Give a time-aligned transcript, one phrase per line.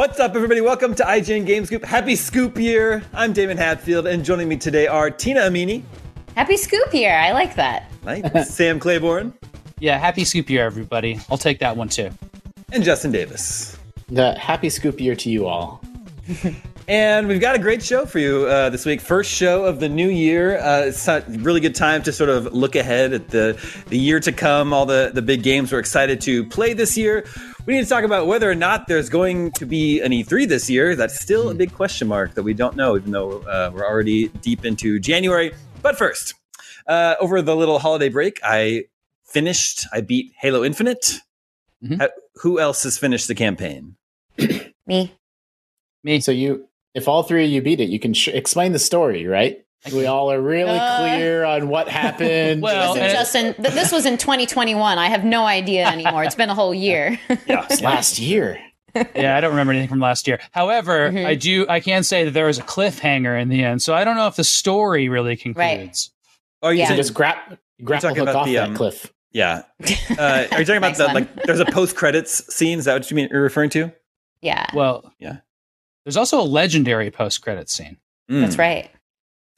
[0.00, 0.62] What's up, everybody?
[0.62, 1.84] Welcome to IGN Game Scoop.
[1.84, 3.02] Happy Scoop Year.
[3.12, 5.82] I'm Daemon Hatfield, and joining me today are Tina Amini.
[6.34, 7.14] Happy Scoop Year.
[7.18, 7.92] I like that.
[8.02, 8.24] Right?
[8.46, 9.34] Sam Claiborn.
[9.78, 11.20] Yeah, happy scoop year, everybody.
[11.30, 12.08] I'll take that one too.
[12.72, 13.76] And Justin Davis.
[14.08, 15.82] The happy scoop year to you all.
[16.90, 19.00] And we've got a great show for you uh, this week.
[19.00, 20.58] First show of the new year.
[20.58, 23.56] Uh, it's a really good time to sort of look ahead at the,
[23.90, 27.26] the year to come, all the, the big games we're excited to play this year.
[27.66, 30.68] We need to talk about whether or not there's going to be an E3 this
[30.68, 30.96] year.
[30.96, 34.28] That's still a big question mark that we don't know, even though uh, we're already
[34.28, 35.52] deep into January.
[35.82, 36.34] But first,
[36.88, 38.84] uh, over the little holiday break, I
[39.24, 41.18] finished, I beat Halo Infinite.
[41.84, 42.00] Mhm.
[42.00, 43.96] Uh, who else has finished the campaign?
[44.86, 45.14] Me.
[46.02, 46.20] Me.
[46.20, 49.26] So you, if all three of you beat it, you can sh- explain the story,
[49.26, 49.64] right?
[49.92, 52.60] We all are really Uh, clear on what happened.
[52.62, 54.98] Well, Listen, and- Justin, th- this was in 2021.
[54.98, 56.22] I have no idea anymore.
[56.24, 57.18] It's been a whole year.
[57.46, 58.58] Yeah, It's last year.
[59.14, 60.38] yeah, I don't remember anything from last year.
[60.50, 61.24] However, Mhm.
[61.24, 61.64] I do.
[61.68, 64.26] I can say that there was a cliffhanger in the end, so I don't know
[64.26, 66.10] if the story really concludes.
[66.62, 66.88] Oh, you Yeah.
[66.88, 67.36] So just grab,
[67.82, 69.12] grapple talking hook about off the, that um, cliff.
[69.32, 69.62] Yeah.
[70.18, 71.14] Uh, are you talking about the one.
[71.14, 71.44] like?
[71.44, 72.80] There's a post credits scene.
[72.80, 73.28] Is that what you mean?
[73.30, 73.92] You're referring to?
[74.42, 75.36] yeah, Well, Yeah.
[76.04, 77.96] There's also a legendary post credits scene.
[78.30, 78.40] Mm.
[78.40, 78.90] that's right.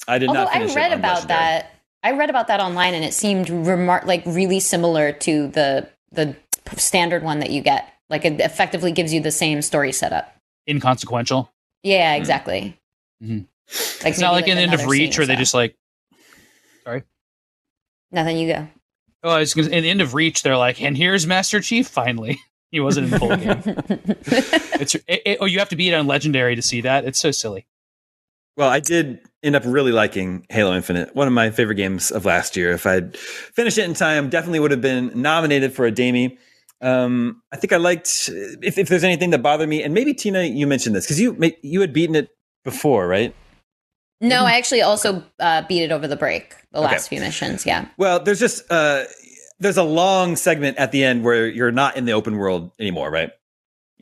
[0.09, 0.49] I did Although not.
[0.51, 1.39] I Finish it read on about Legendary.
[1.39, 1.71] that.
[2.05, 6.37] I read about that online, and it seemed remar- like really similar to the the
[6.77, 7.89] standard one that you get.
[8.11, 10.35] Like it effectively gives you the same story setup.
[10.69, 11.51] Inconsequential.
[11.83, 12.77] Yeah, exactly.
[13.23, 13.47] Mhm.
[14.03, 15.77] Like It's not maybe, like in the end of Reach where or they just like.
[16.85, 17.05] Sorry.
[18.11, 18.39] Nothing.
[18.39, 18.69] You go.
[19.25, 22.39] Oh, I in the end of Reach, they're like, and here's Master Chief finally.
[22.73, 24.17] he wasn't in the full game.
[24.81, 27.05] It's it, it- oh, you have to beat on Legendary to see that.
[27.05, 27.67] It's so silly.
[28.57, 31.15] Well, I did end up really liking Halo Infinite.
[31.17, 32.73] One of my favorite games of last year.
[32.73, 36.39] If I'd finished it in time, definitely would have been nominated for a Damie.
[36.83, 38.29] Um, I think I liked.
[38.33, 41.37] If, if there's anything that bothered me, and maybe Tina, you mentioned this because you
[41.63, 42.29] you had beaten it
[42.65, 43.35] before, right?
[44.21, 46.55] no, I actually also uh, beat it over the break.
[46.71, 46.87] The Okay.
[46.93, 47.67] last few missions.
[47.67, 47.89] Yeah.
[47.99, 49.05] Well, there's just uh,
[49.61, 53.11] there's a long segment at the end where you're not in the open world anymore,
[53.11, 53.31] right?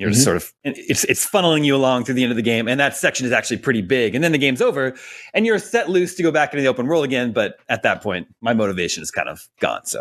[0.00, 0.24] You're just Mhm.
[0.24, 2.96] sort of it's it's funneling you along through the end of the game, and that
[2.96, 4.14] section is actually pretty big.
[4.14, 4.94] And then the game's over,
[5.34, 7.32] and you're set loose to go back into the open world again.
[7.32, 9.84] But at that point, my motivation is kind of gone.
[9.84, 10.00] So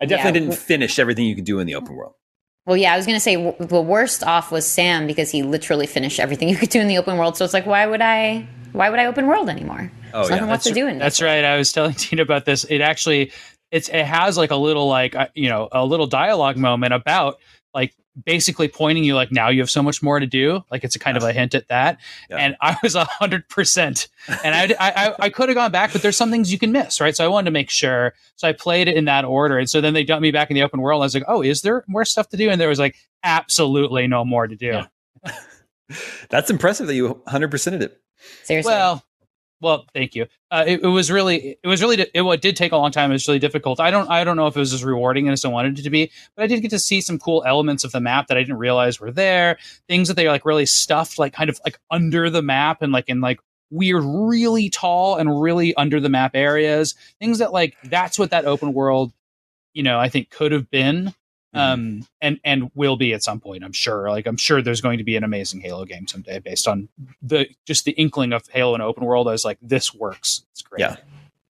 [0.00, 0.46] I definitely Yeah.
[0.48, 2.12] didn't finish everything you could do in the open world.
[2.66, 5.42] Well, yeah, I was going to say w- the worst off was Sam because he
[5.42, 7.36] literally finished everything you could do in the open world.
[7.36, 8.46] So it's like, why would I?
[8.72, 9.90] Why would I open world anymore?
[10.12, 11.24] Oh, There's yeah, nothing left to that's- do in That's this.
[11.24, 11.44] right.
[11.44, 12.64] I was telling Tina about this.
[12.64, 13.32] It actually
[13.70, 17.34] it's it has like a little like uh, you know a little dialogue moment about
[17.34, 17.38] like
[18.22, 20.62] basically pointing you like now you have so much more to do.
[20.70, 21.98] Like it's a kind of a hint at that.
[22.30, 22.36] Yeah.
[22.36, 24.08] and i was a hundred percent.
[24.44, 26.72] And i i, I, I could have gone back but there's some things you can
[26.72, 27.16] miss right?
[27.16, 28.14] So i wanted to make sure.
[28.36, 29.58] So i played it in that order.
[29.58, 31.02] And so then they dumped me back in the open world.
[31.02, 32.50] I was like oh is there more stuff to do?
[32.50, 34.82] And there was like absolutely no more to do.
[35.24, 35.32] Yeah.
[36.30, 38.00] That's impressive that you 100%ed it.
[38.44, 38.70] Seriously.
[38.70, 39.04] well
[39.64, 40.26] well thank you.
[40.50, 43.10] Uh, it, it was really it was really it, it did take a long time
[43.10, 43.80] it was really difficult.
[43.80, 45.90] I don't i don't know if it was as rewarding as i wanted it to
[45.90, 48.40] be but i did get to see some cool elements of the map that i
[48.40, 49.58] didn't realize were there.
[49.88, 53.08] Things that they like really stuffed like kind of like under the map and like
[53.08, 53.40] in like
[53.70, 56.94] weird really tall and really under the map areas.
[57.18, 59.12] Things that like that's what that open world
[59.74, 61.12] you know i think could have been
[61.54, 64.98] um and and will be at some point i'm sure like i'm sure there's going
[64.98, 66.88] to be an amazing halo game someday based on
[67.22, 70.62] the just the inkling of halo and open world i was like this works it's
[70.62, 70.96] great Yeah.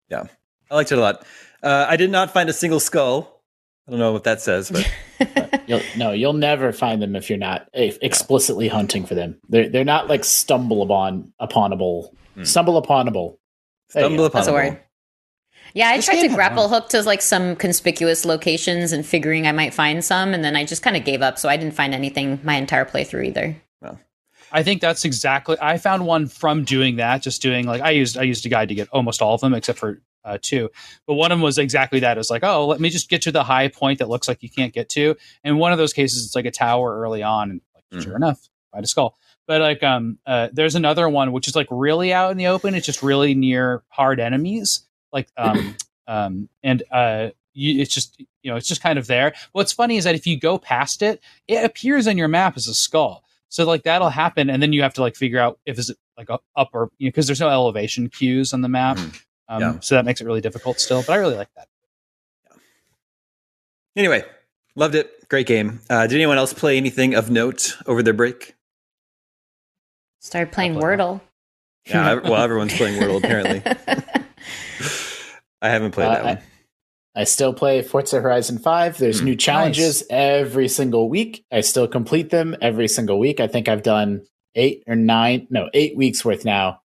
[0.10, 0.24] Yeah,
[0.70, 1.26] I liked it a lot.
[1.64, 3.42] Uh, I did not find a single skull.
[3.88, 7.40] I don't know what that says, but You'll, no, you'll never find them if you're
[7.40, 9.38] not explicitly hunting for them.
[9.48, 12.44] They're they're not like stumble upon uponable, Hmm.
[12.44, 13.38] stumble uponable.
[13.90, 14.26] Stumble go.
[14.26, 14.80] upon That's a a word.
[15.74, 16.70] Yeah, I This tried to grapple one.
[16.82, 20.66] hook to like some conspicuous locations and figuring I might find some, and then I
[20.66, 21.38] just kind of gave up.
[21.40, 23.56] So I didn't find anything my entire playthrough either.
[24.54, 28.18] i think that's exactly i found one from doing that just doing like i used
[28.18, 30.70] i used a guide to get almost all of them except for uh, two
[31.08, 33.22] but one of them was exactly that it was like oh let me just get
[33.22, 35.16] to the high point that looks like you can't get to
[35.46, 38.04] and one of those cases it's like a tower early on and like Mhm.
[38.04, 39.16] sure enough find a skull
[39.48, 42.76] but like um uh there's another one which is like really out in the open
[42.76, 44.82] it's just really near hard enemies
[45.14, 45.76] like um
[46.08, 49.98] um and uh you, it's just you know it's just kind of there what's funny
[49.98, 53.24] is that if you go past it it appears on your map as a skull
[53.50, 55.98] so like that'll happen and then you have to like figure out if is it
[56.18, 59.22] like up, up or you know because there's no elevation cues on the map Mhm.
[59.50, 59.80] um, Yeah.
[59.82, 61.68] so that makes it really difficult still but i really like that
[63.96, 64.24] Anyway,
[64.76, 65.28] loved it.
[65.28, 65.82] Great game.
[65.90, 68.56] Uh, did anyone else play anything of note over their break?
[70.20, 71.20] Started playing play Wordle.
[71.86, 73.62] Yeah, well, everyone's playing Wordle apparently.
[75.62, 76.38] I haven't played Uh, that one.
[77.14, 78.98] I still play Forza Horizon 5.
[78.98, 79.26] There's Hmm.
[79.26, 81.44] new challenges every single week.
[81.52, 83.40] I still complete them every single week.
[83.42, 84.22] I think I've done
[84.56, 86.80] eight or nine, no, eight weeks worth now.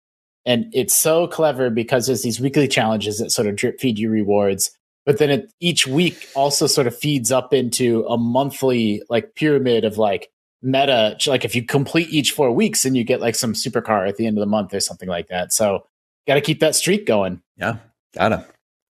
[0.46, 4.10] And it's so clever because there's these weekly challenges that sort of drip feed you
[4.10, 4.70] rewards.
[5.06, 9.84] But then it, each week also sort of feeds up into a monthly like pyramid
[9.84, 10.28] of like
[10.62, 11.16] meta.
[11.26, 14.26] Like if you complete each four weeks and you get like some supercar at the
[14.26, 15.52] end of the month or something like that.
[15.52, 15.84] So
[16.28, 17.42] got to keep that streak going.
[17.56, 17.76] Yeah,
[18.14, 18.46] gotta.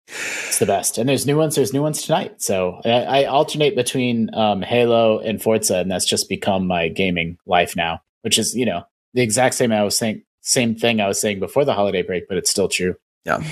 [0.08, 0.98] It's the best.
[0.98, 1.56] And there's new ones.
[1.56, 2.42] There's new ones tonight.
[2.42, 7.38] So I, I alternate between um, Halo and Forza, and that's just become my gaming
[7.46, 8.02] life now.
[8.22, 8.84] Which is, you know,
[9.14, 12.28] the exact same I was saying, same thing I was saying before the holiday break,
[12.28, 12.96] but it's still true.
[13.26, 13.44] Yeah.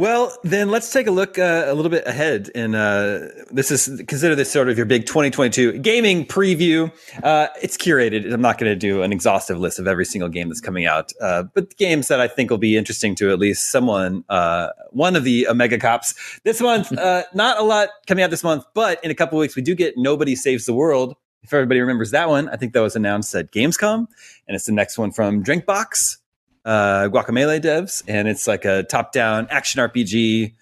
[0.00, 2.50] Well, then let's take a look uh, a little bit ahead.
[2.54, 6.90] And uh, this is consider this sort of your big 2022 gaming preview.
[7.22, 8.32] Uh, it's curated.
[8.32, 11.12] I'm not going to do an exhaustive list of every single game that's coming out,
[11.20, 15.16] uh, but games that I think will be interesting to at least someone, uh, one
[15.16, 16.14] of the Omega Cops
[16.44, 16.90] this month.
[17.00, 19.74] Uh, not a lot coming out this month, but in a couple weeks we do
[19.74, 21.16] get Nobody Saves the World.
[21.42, 24.06] If everybody remembers that one, I think that was announced at Gamescom,
[24.46, 26.19] and it's the next one from Drinkbox
[26.64, 30.54] uh, Guacamelee devs, and it's like a top-down action RPG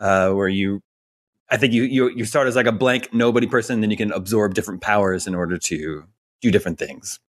[0.00, 0.80] uh, where you,
[1.50, 4.12] I think you, you you start as like a blank nobody person, then you can
[4.12, 6.04] absorb different powers in order to
[6.40, 7.20] do different things.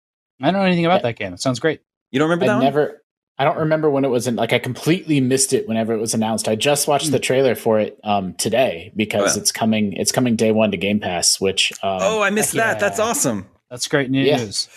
[0.42, 1.82] i don't know anything about that game it sounds great
[2.12, 2.64] You don't remember that I one?
[2.64, 3.02] never,
[3.38, 6.14] I don't remember when it was in, like, I completely missed it whenever it was
[6.14, 6.48] announced.
[6.48, 9.42] I just watched the trailer for it um, today because Oh, yeah.
[9.42, 12.64] it's coming, it's coming day one to Game Pass, which, um, oh, I missed Heck
[12.64, 12.80] that.
[12.80, 13.48] That's awesome.
[13.70, 14.38] that's great Yeah.
[14.38, 14.68] news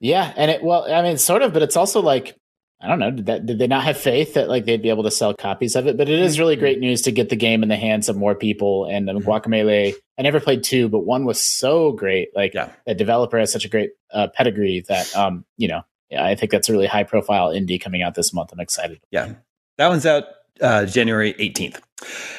[0.00, 2.34] Yeah, and it well, I mean, sort of, but it's also like
[2.82, 3.10] I don't know.
[3.12, 5.76] Did, that, did they not have faith that like they'd be able to sell copies
[5.76, 5.96] of it?
[5.96, 8.34] But it is really great news to get the game in the hands of more
[8.34, 8.86] people.
[8.86, 9.24] And um, Mhm.
[9.24, 12.34] Guacamelee, I never played two, but one was so great.
[12.34, 12.70] Like Yeah.
[12.86, 16.50] that developer has such a great uh, pedigree that um, you know, yeah, I think
[16.50, 18.50] that's a really high profile indie coming out this month.
[18.52, 18.98] I'm excited.
[19.12, 19.34] Yeah,
[19.78, 20.24] that one's out
[20.60, 21.80] uh, January 18th.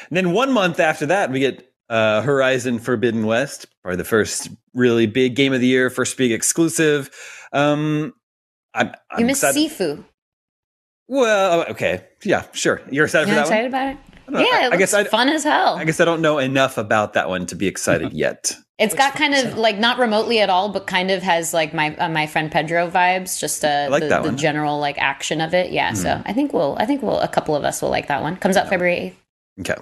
[0.08, 4.48] And then one month after that, we get uh, Horizon Forbidden West, probably the first
[4.74, 7.10] really big game of the year, first big exclusive.
[7.52, 8.12] Um,
[8.74, 9.70] I'm, I'm you miss excited.
[9.70, 10.04] Sifu.
[11.08, 12.80] Well, okay, yeah, sure.
[12.90, 13.64] You're excited You for not that one.
[13.64, 14.36] excited about it?
[14.36, 14.40] I.
[14.40, 15.76] Yeah, I, it I looks guess I, fun as hell.
[15.76, 18.56] I guess I don't know enough about that one to be excited yet.
[18.78, 21.94] It's got kind of like not remotely at all, but kind of has like my
[21.96, 23.38] uh, my friend Pedro vibes.
[23.38, 24.30] Just uh, like the, that the.
[24.30, 24.36] Hmm.
[24.36, 25.70] general like action of it.
[25.70, 28.22] Yeah, so I think we'll I think we'll a couple of us will like that
[28.22, 28.36] one.
[28.36, 29.20] Comes out February eighth.
[29.60, 29.76] Okay,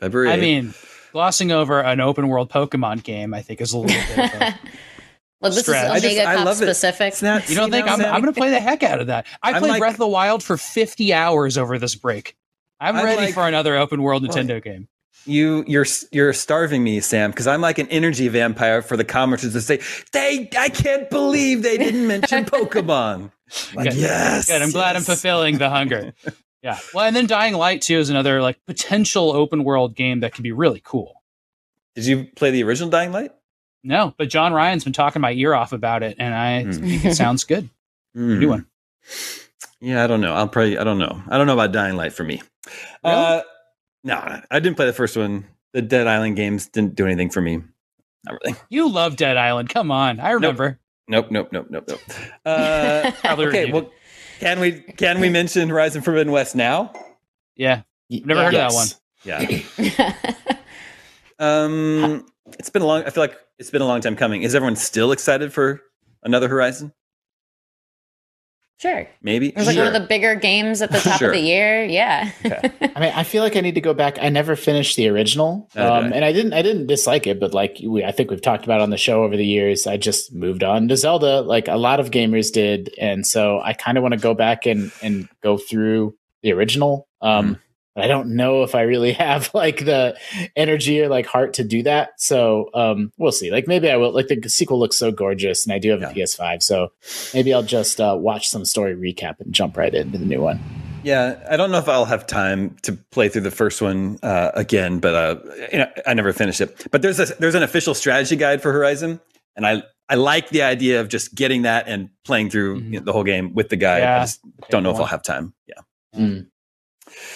[0.00, 0.30] February.
[0.30, 0.74] i mean
[1.12, 4.58] glossing over an open world pokemon game i think is a little bit of a
[5.40, 5.96] Well, this Stretch.
[5.96, 7.08] Is just- Omega I Cop love specific.
[7.12, 9.00] It's not- You don't see, think now I'm, I'm going to play the heck out
[9.00, 9.26] of that?
[9.42, 12.36] I I'm played like- Breath of the Wild for 50 hours over this break.
[12.80, 14.88] I'm, I'm ready like- for another open world Well, Nintendo game.
[15.26, 19.52] You you're you're starving me, Sam, because I'm like an energy vampire for the commenters
[19.52, 19.80] to say
[20.12, 20.48] they.
[20.58, 23.30] I can't believe they didn't mention Pokemon.
[23.74, 23.98] Like, Good.
[23.98, 24.62] yes, Good.
[24.62, 26.14] I'm glad I'm fulfilling the hunger.
[26.62, 26.78] Yeah.
[26.94, 30.44] Well, and then Dying Light 2 is another like potential open world game that could
[30.44, 31.22] be really cool.
[31.94, 33.32] Did you play the original Dying Light?
[33.84, 37.14] No, but Jon Ryan's been talking my ear off about it, and I think it
[37.14, 37.68] sounds good.
[38.16, 38.38] Mm.
[38.38, 38.66] New one.
[39.80, 40.32] Yeah, I don't know.
[40.32, 40.78] I'll probably.
[40.78, 41.22] I don't know.
[41.28, 42.40] I don't know about Dying Light for me.
[43.04, 43.42] Uh,
[44.02, 45.44] no, I didn't play the first one.
[45.74, 47.62] The Dead Island games didn't do anything for me.
[48.24, 48.58] Not really.
[48.70, 49.68] You love Dead Island.
[49.68, 50.80] Come on, I remember.
[51.06, 51.30] Nope.
[51.30, 51.50] Nope.
[51.52, 51.66] Nope.
[51.70, 51.84] Nope.
[51.88, 52.00] Nope.
[52.44, 53.58] Uh, Probably okay.
[53.66, 53.92] reviewed Well,
[54.40, 56.92] can we can we mention Horizon Forbidden West now?
[57.56, 57.82] Yeah.
[58.12, 58.88] I've never heard of that one.
[59.24, 60.56] Yeah.
[61.38, 62.26] Um,
[62.58, 63.04] it's been a long.
[63.04, 64.42] I feel like it's been a long time coming.
[64.42, 65.80] Is everyone still excited for
[66.22, 66.92] another Horizon?
[68.80, 69.08] sure.
[69.22, 69.48] Maybe.
[69.48, 71.30] It was like one of the bigger games at the top Sure.
[71.30, 71.84] of the year.
[71.84, 72.30] Yeah.
[72.44, 74.18] I mean, I feel like I need to go back.
[74.22, 75.98] I never finished the original, um, I.
[76.10, 76.52] and I didn't.
[76.52, 79.24] I didn't dislike it, but like we, I think we've talked about on the show
[79.24, 82.94] over the years, I just moved on to Zelda, like a lot of gamers did,
[83.00, 87.08] and so I kind of want to go back and and go through the original.
[87.20, 87.60] Um, but
[88.00, 90.16] I don't know if I really have like the
[90.56, 92.20] energy or like heart to do that.
[92.20, 93.50] So um, we'll see.
[93.50, 94.12] Like maybe I will.
[94.12, 96.92] Like the sequel looks so gorgeous, and I do have a PS5, so
[97.34, 100.60] maybe I'll just uh, watch some story recap and jump right into the new one.
[101.04, 104.50] Yeah, I don't know if I'll have time to play through the first one uh,
[104.54, 105.36] again, but uh,
[105.72, 106.86] you know, I never finished it.
[106.90, 109.20] But there's a, there's an official strategy guide for Horizon,
[109.56, 112.84] and I I like the idea of just getting that and playing through Mhm.
[112.92, 114.02] you know, the whole game with the guide.
[114.02, 114.40] I just
[114.70, 115.54] don't know if I'll have time.
[115.66, 116.20] Yeah.
[116.20, 116.46] Mm.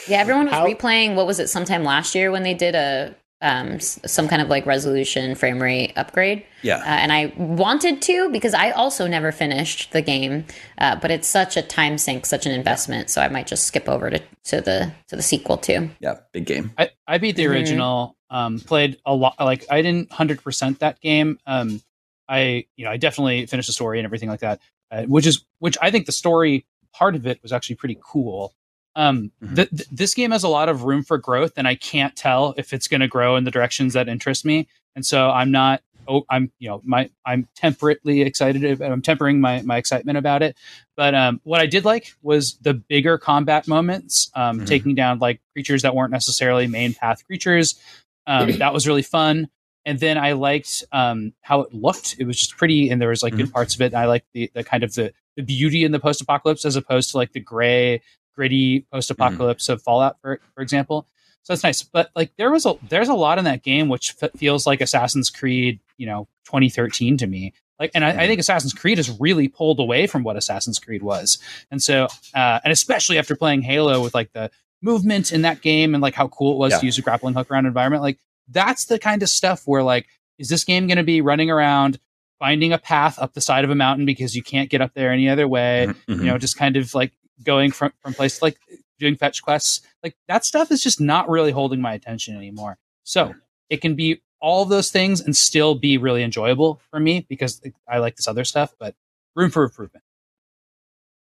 [0.08, 1.14] Yeah, everyone was How- replaying.
[1.14, 1.48] What was it?
[1.48, 3.14] Sometime last year when they did a
[3.44, 6.44] um, some kind of like resolution frame rate upgrade.
[6.62, 6.76] Yeah.
[6.76, 10.44] Uh, and I wanted to because I also never finished the game,
[10.78, 13.10] uh, but it's such a time sink, such an investment.
[13.10, 15.90] So I might just skip over to, to the to the sequel too.
[15.98, 16.18] Yeah.
[16.32, 16.70] Big game.
[16.78, 17.50] I, I beat the Mhm.
[17.50, 18.16] original.
[18.30, 19.34] Um, played a lot.
[19.40, 21.40] Like I didn't hundred percent that game.
[21.44, 21.82] Um,
[22.28, 24.60] I you know I definitely finished the story and everything like that,
[24.92, 26.64] uh, which is which I think the story
[26.94, 28.54] part of it was actually pretty cool.
[28.94, 29.56] Um, Mhm.
[29.56, 32.54] th- th- this game has a lot of room for growth, and I can't tell
[32.56, 34.68] if it's going to grow in the directions that interest me.
[34.94, 35.82] And so I'm not.
[36.08, 38.64] Oh, I'm you know my I'm temperately excited.
[38.64, 40.56] ab- I'm tempering my my excitement about it.
[40.96, 44.66] But um, what I did like was the bigger combat moments, um, Mhm.
[44.66, 47.78] taking down like creatures that weren't necessarily main path creatures.
[48.26, 49.48] Um, that was really fun.
[49.86, 52.16] And then I liked um, how it looked.
[52.18, 53.86] It was just pretty, and there was like good parts of it.
[53.86, 56.74] And I liked the the kind of the the beauty in the post apocalypse as
[56.76, 58.02] opposed to like the gray,
[58.34, 61.06] gritty post apocalypse of Fallout, for for example.
[61.44, 61.82] So that's nice.
[61.82, 64.80] But like there was a there's a lot in that game which f- feels like
[64.80, 67.52] Assassin's Creed, you know, 2013 to me.
[67.80, 71.02] Like, and I, I think Assassin's Creed has really pulled away from what Assassin's Creed
[71.02, 71.38] was.
[71.70, 75.94] And so, uh, and especially after playing Halo with like the movement in that game
[75.94, 76.78] and like how cool it was Yeah.
[76.78, 80.06] to use a grappling hook around environment, like that's the kind of stuff where like,
[80.38, 81.98] is this game going to be running around
[82.38, 85.10] finding a path up the side of a mountain because you can't get up there
[85.10, 85.88] any other way?
[86.08, 86.18] Mhm.
[86.18, 87.12] You know, just kind of like
[87.44, 88.58] going from from place to like
[88.98, 89.80] doing fetch quests.
[90.02, 92.78] Like that stuff is just not really holding my attention anymore.
[93.04, 93.34] So
[93.68, 97.60] it can be all of those things and still be really enjoyable for me because
[97.88, 98.94] I like this other stuff, but
[99.36, 100.04] room for improvement.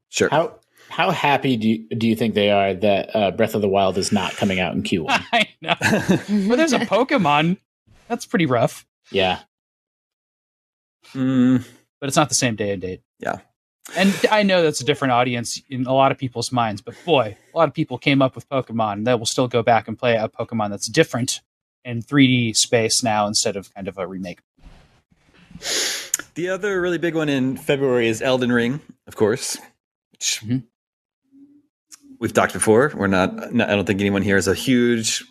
[0.10, 0.30] Sure.
[0.30, 0.56] How
[0.90, 3.98] how happy do you, do you think they are that uh, Breath of the Wild
[3.98, 5.06] is not coming out in Q1?
[5.34, 5.76] I know.
[6.48, 7.58] Well, there's a Pokemon.
[8.08, 9.40] That's pretty rough, yeah,
[11.14, 11.66] Mm,
[12.00, 13.02] but it's not the same day and date.
[13.20, 13.40] Yeah.
[13.96, 17.36] And I know that's a different audience in a lot of people's minds, but boy,
[17.54, 20.16] a lot of people came up with Pokemon that will still go back and play
[20.16, 21.42] a Pokemon that's different
[21.84, 24.40] in 3D space now instead of kind of a remake.
[26.36, 29.58] the other really big one in February is Elden Ring, of course.
[30.12, 30.64] Which Mhm.
[32.20, 32.92] We've talked before.
[32.96, 35.24] We're not, no, I don't think anyone here is a huge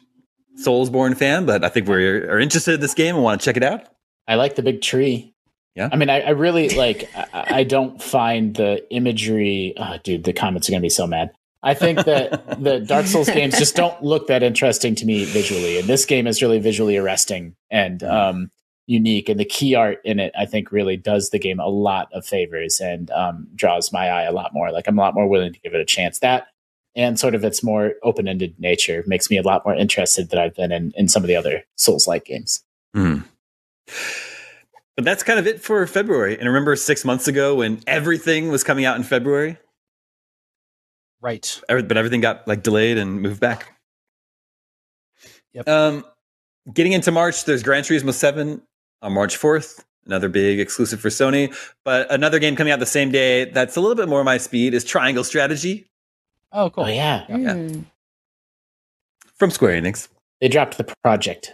[0.65, 3.57] Soulsborne fan, but I think we are interested in this game and want to check
[3.57, 3.83] it out.
[4.27, 5.35] I like the big tree.
[5.75, 5.89] Yeah.
[5.93, 7.09] I mean, I, I really like.
[7.15, 9.75] I, I don't find the imagery.
[9.77, 11.31] Oh, dude, the comments are gonna be so mad.
[11.63, 15.79] I think that the Dark Souls games just don't look that interesting to me visually,
[15.79, 18.51] and this game is really visually arresting and um,
[18.87, 19.29] unique.
[19.29, 22.27] And the key art in it, I think, really does the game a lot of
[22.27, 24.73] favors and um, draws my eye a lot more.
[24.73, 26.19] Like I'm a lot more willing to give it a chance.
[26.21, 26.49] That
[26.97, 30.57] and sort of its more open-ended nature makes me a lot more interested than I've
[30.57, 32.65] been in in some of the other Souls-like games.
[32.95, 33.19] Hmm.
[34.99, 36.37] But that's kind of it for February.
[36.37, 39.57] And remember six months ago when everything was coming out in February,
[41.21, 41.61] Right.
[41.69, 43.79] Every- but everything got like delayed and moved back.
[45.53, 45.69] Yep.
[45.69, 46.05] Um,
[46.73, 48.61] getting into March, there's Gran Turismo 7
[49.03, 51.55] on March 4th, another big exclusive for Sony.
[51.85, 54.75] But another game coming out the same day that's a little bit more my speed
[54.75, 55.87] is Triangle Strategy
[56.51, 56.85] Oh, cool.
[56.85, 57.37] Oh yeah, Yeah.
[57.37, 57.85] Mm.
[59.37, 60.09] from Square Enix.
[60.41, 61.53] They dropped the project.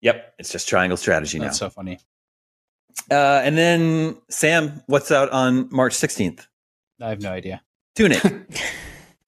[0.00, 1.44] Yep, it's just Triangle Strategy now.
[1.44, 2.00] That's so funny.
[3.10, 6.46] Uh, and then Sam, what's out on March 16th?
[7.00, 7.62] I have no idea.
[7.94, 8.20] Tunic.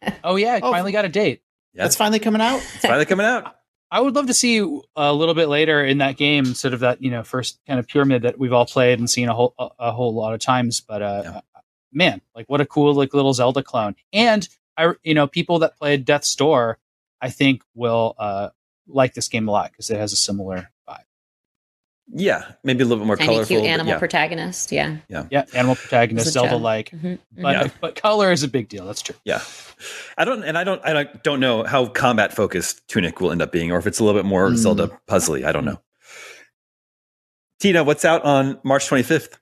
[0.23, 0.71] Oh yeah, Oh.
[0.71, 1.41] finally got a date.
[1.75, 2.57] That's finally coming out.
[2.59, 3.57] It's finally coming out.
[3.91, 4.59] I would love to see
[4.97, 7.89] a little bit later in that game, sort of that you know first kind of
[7.89, 10.81] pyramid that we've all played and seen a whole a, a whole lot of times.
[10.81, 11.41] But uh, Yeah.
[11.91, 13.95] man, like what a cool like little Zelda clone.
[14.13, 16.79] And I, you know, people that played Death's Door,
[17.23, 18.51] I think will uh,
[18.87, 20.67] like this game a lot because it has a similar vibe.
[22.13, 23.47] Yeah, maybe a little bit more Tiny colorful.
[23.47, 23.99] cute but animal yeah.
[23.99, 24.71] protagonist.
[24.71, 24.97] Yeah.
[25.09, 25.45] Yeah, Yeah.
[25.55, 26.49] animal protagonist, It's a gem.
[26.51, 27.69] Zelda like, Mhm, but Yeah.
[27.81, 28.85] but color is a big deal.
[28.87, 29.17] That's true.
[29.25, 29.41] Yeah,
[30.19, 33.41] I don't, and I don't, I don't, don't know how combat focused Tunic will end
[33.43, 34.57] up being, or if it's a little bit more Mm.
[34.57, 35.45] Zelda puzzly.
[35.47, 35.81] I don't know.
[37.61, 39.39] Tina, what's out on March 25th?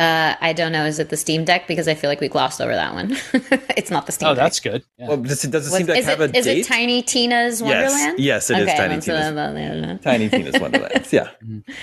[0.00, 0.84] Uh, I don't know.
[0.86, 1.68] Is it the Steam Deck?
[1.68, 3.16] Because I feel like we glossed over that one.
[3.76, 4.32] it's not the Steam Deck.
[4.32, 4.44] Oh, Deck.
[4.44, 4.82] that's good.
[4.98, 5.08] Yeah.
[5.08, 6.60] Well, does it, does it Was- seem to is have it, a is date?
[6.60, 8.18] it Tiny Tina's Wonderland?
[8.18, 9.34] Yes, yes, it is okay, Tiny uh, Tina's.
[9.34, 9.96] well, I don't know.
[9.98, 11.12] Tiny Tina's Wonderlands.
[11.12, 11.30] Yeah.
[11.42, 11.74] It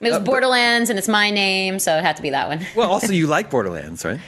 [0.00, 2.66] was Uh, but- Borderlands, and it's my name, so it had to be that one.
[2.74, 4.20] Well, also you like Borderlands, right?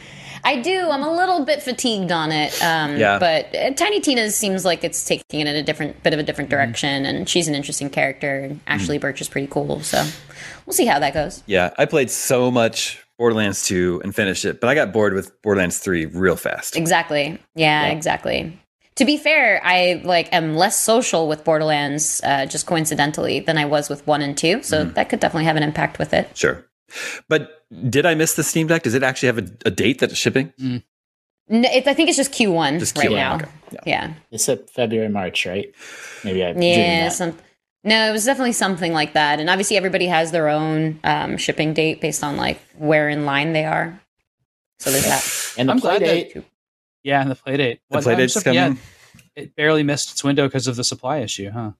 [0.43, 0.89] I do.
[0.91, 2.53] I'm a little bit fatigued on it.
[2.63, 3.19] Um, Yeah.
[3.19, 6.23] But uh, Tiny Tina seems like it's taking it in a different bit of a
[6.23, 6.57] different Mm-hmm.
[6.59, 8.41] direction, and she's an interesting character.
[8.41, 10.03] And Ashly Burch is pretty cool, so
[10.67, 11.43] we'll see how that goes.
[11.47, 15.31] Yeah, I played so much Borderlands 2 and finished it, but I got bored with
[15.43, 16.75] Borderlands 3 real fast.
[16.75, 17.39] Exactly.
[17.55, 17.93] Yeah, Yeah.
[17.93, 18.59] exactly.
[18.97, 23.67] To be fair, I like am less social with Borderlands, uh, just coincidentally, than I
[23.67, 24.63] was with one and two.
[24.63, 24.95] So Mm-hmm.
[24.95, 26.35] that could definitely have an impact with it.
[26.35, 26.65] Sure.
[27.29, 28.85] But did I miss the Steam Deck?
[28.85, 30.55] Does it actually have a, a date that it's shipping?
[30.59, 30.83] N-
[31.51, 33.35] it, I think it's just Q1 Just right Q1, now.
[33.37, 33.47] okay.
[33.73, 33.81] Yeah.
[33.85, 34.13] Yeah.
[34.31, 35.69] It's said February, March, right?
[36.25, 37.01] Maybe I Yeah.
[37.01, 37.13] dreamed.
[37.13, 37.37] Some,
[37.85, 39.41] no, it was definitely something like that.
[39.41, 43.53] And obviously, everybody has their own um, shipping date based on like where in line
[43.53, 44.01] they are.
[44.81, 45.55] So there's that.
[45.59, 46.45] And the I'm play glad that- date.
[47.03, 47.79] Yeah, and the Playdate.
[47.89, 48.79] The What- Playdate's I'm yeah, coming.
[49.35, 51.71] it barely missed its window because of the supply issue, huh?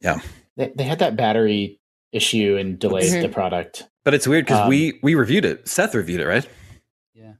[0.00, 0.20] Yeah.
[0.56, 1.78] They, they had that battery
[2.10, 3.20] issue and delayed Mhm.
[3.22, 3.84] the product.
[4.02, 5.68] But it's weird because Um, we we reviewed it.
[5.68, 6.48] Seth reviewed it, right?
[7.14, 7.34] Yeah.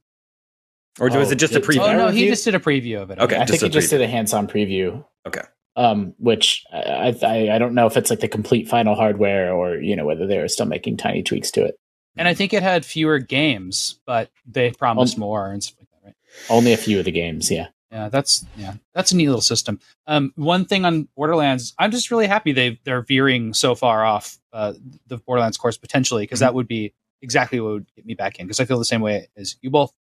[0.98, 1.80] Or was Oh, it just a preview?
[1.88, 3.18] Oh no, he just did a preview of it.
[3.18, 3.36] Okay.
[3.36, 5.02] I think a he just did a hands-on preview.
[5.26, 5.40] Okay.
[5.80, 9.76] Um, which I, I I don't know if it's like the complete final hardware or
[9.76, 11.80] you know whether they're still making tiny tweaks to it.
[12.16, 16.06] And I think it had fewer games, but they promised more and stuff like that,
[16.08, 16.14] right?
[16.50, 17.68] Only a few of the games, yeah.
[17.90, 19.80] Yeah, that's yeah, that's a neat little system.
[20.06, 24.38] Um, one thing on Borderlands, I'm just really happy they they're veering so far off
[24.52, 24.74] uh,
[25.06, 28.46] the Borderlands course potentially because that would be exactly what would get me back in
[28.46, 29.92] because I feel the same way as you both.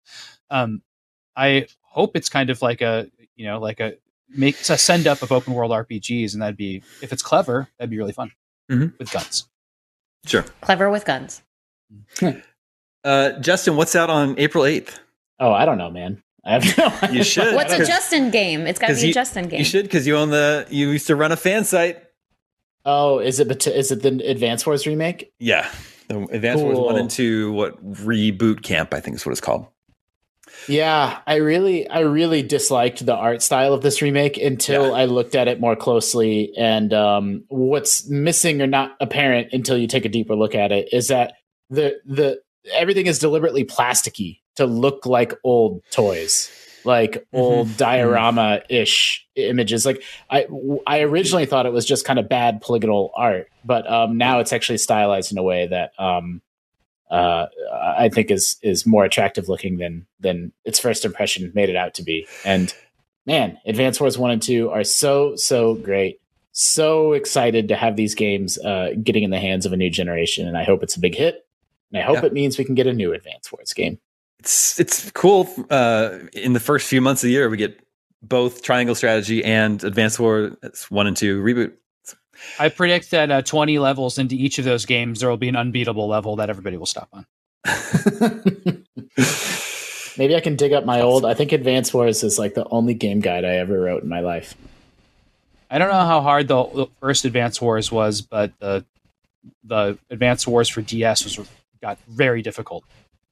[0.52, 0.82] Um,
[1.36, 3.94] I hope it's kind of like a you know like a
[4.30, 7.90] makes a send up of open world RPGs, and that'd be if it's clever, that'd
[7.90, 8.32] be really fun
[8.72, 8.98] Mhm.
[9.00, 9.48] with guns.
[10.26, 10.44] Sure.
[10.62, 11.42] Clever with guns.
[13.04, 15.00] Uh, Justin, what's out on April 8th?
[15.40, 16.22] Oh, I don't know, man.
[16.46, 17.12] I have no idea.
[17.18, 17.56] You should.
[17.56, 18.68] What's a Justin game?
[18.68, 19.60] It's got to be you- a Justin game.
[19.60, 20.68] You should because you own the.
[20.70, 22.04] You used to run a fan site.
[22.86, 25.32] Oh, is it bet- is it the Advance Wars remake?
[25.40, 25.70] Yeah,
[26.08, 27.52] the Advance Wars One and Two.
[27.54, 28.94] What reboot camp?
[28.94, 29.68] I think is what it's called.
[30.68, 34.94] Yeah, I really I really disliked the art style of this remake until Yeah.
[34.94, 39.88] I looked at it more closely and um, what's missing or not apparent until you
[39.88, 41.34] take a deeper look at it is that
[41.70, 42.40] the the
[42.74, 46.52] everything is deliberately plasticky to look like old toys.
[46.86, 49.86] Like old diorama ish images.
[49.86, 50.48] Like I,
[50.88, 54.54] I originally thought it was just kind of bad polygonal art, but um, now it's
[54.54, 56.42] actually stylized in a way that um,
[57.10, 61.76] uh, I think is is more attractive looking than than its first impression made it
[61.76, 62.28] out to be.
[62.46, 62.74] And
[63.26, 66.20] man, Advance Wars One and Two are so so great.
[66.52, 70.48] So excited to have these games uh, getting in the hands of a new generation,
[70.48, 71.46] and I hope it's a big hit.
[71.92, 72.26] And I hope Yeah.
[72.26, 74.00] it means we can get a new Advance Wars game.
[74.40, 75.48] It's it's cool.
[75.70, 77.80] Uh, in the first few months of the year, we get
[78.22, 80.56] both Triangle Strategy and Advance Wars
[80.90, 81.74] One and Two reboot.
[82.60, 85.56] I predict that uh, 20 levels into each of those games, there will be an
[85.56, 87.26] unbeatable level that everybody will stop on.
[90.18, 91.26] Maybe I can dig up my old.
[91.26, 94.20] I think Advance Wars is like the only game guide I ever wrote in my
[94.20, 94.56] life.
[95.72, 98.86] I don't know how hard the, the first Advance Wars was, but the
[99.64, 101.40] the Advance Wars for DS was
[101.82, 102.84] got very difficult.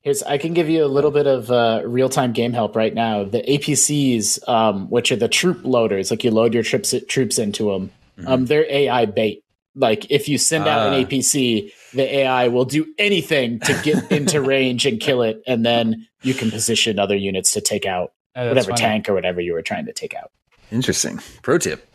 [0.02, 2.94] Here's I can give you a little bit of uh, real time game help right
[2.94, 3.24] now.
[3.24, 7.72] The APCs, um, which are the troop loaders, like you load your troops troops into
[7.72, 7.92] them,
[8.26, 9.44] um, they're AI bait.
[9.76, 10.94] Like if you send out Ah.
[10.94, 15.66] an APC, the AI will do anything to get into range and kill it, and
[15.66, 18.82] then you can position other units to take out Uh, that's whatever funny.
[18.82, 20.32] tank or whatever you were trying to take out.
[20.72, 21.20] Interesting.
[21.44, 21.88] Pro tip.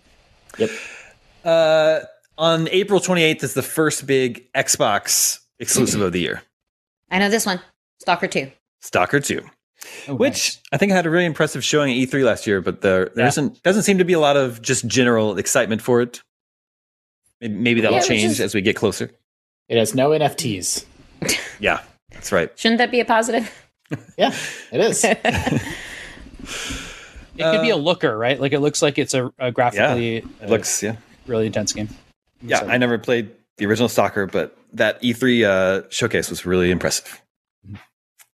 [0.58, 0.70] Yep.
[1.44, 2.00] Uh,
[2.38, 6.42] on April 28th is the first big Xbox exclusive of the year,
[7.10, 7.60] I know this one.
[8.00, 8.50] Stalker 2.
[8.80, 9.42] Stalker 2,
[10.08, 10.60] Oh, which nice.
[10.72, 13.28] I think had a really impressive showing at E3 last year, but there there Yeah.
[13.28, 16.22] isn't doesn't seem to be a lot of just general excitement for it.
[17.40, 19.10] Maybe- Maybe that'll Yeah, change is- as we get closer.
[19.68, 20.84] It has no NFTs.
[21.60, 22.50] Yeah, that's right.
[22.58, 23.50] Shouldn't that be a positive?
[24.16, 24.34] Yeah,
[24.72, 25.04] it is.
[27.36, 28.38] It could be a looker, right?
[28.38, 30.96] Like it looks like it's a, a graphically It uh, looks yeah.
[31.26, 31.88] really intense game.
[32.42, 36.70] Yeah, So- I never played the original Stalker, but that E3 uh, showcase was really
[36.70, 37.21] impressive.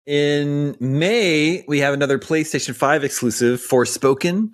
[0.06, 4.50] In May, we have another PlayStation 5 exclusive, Forspoken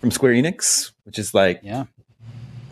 [0.00, 1.84] from Square Enix, which is like yeah.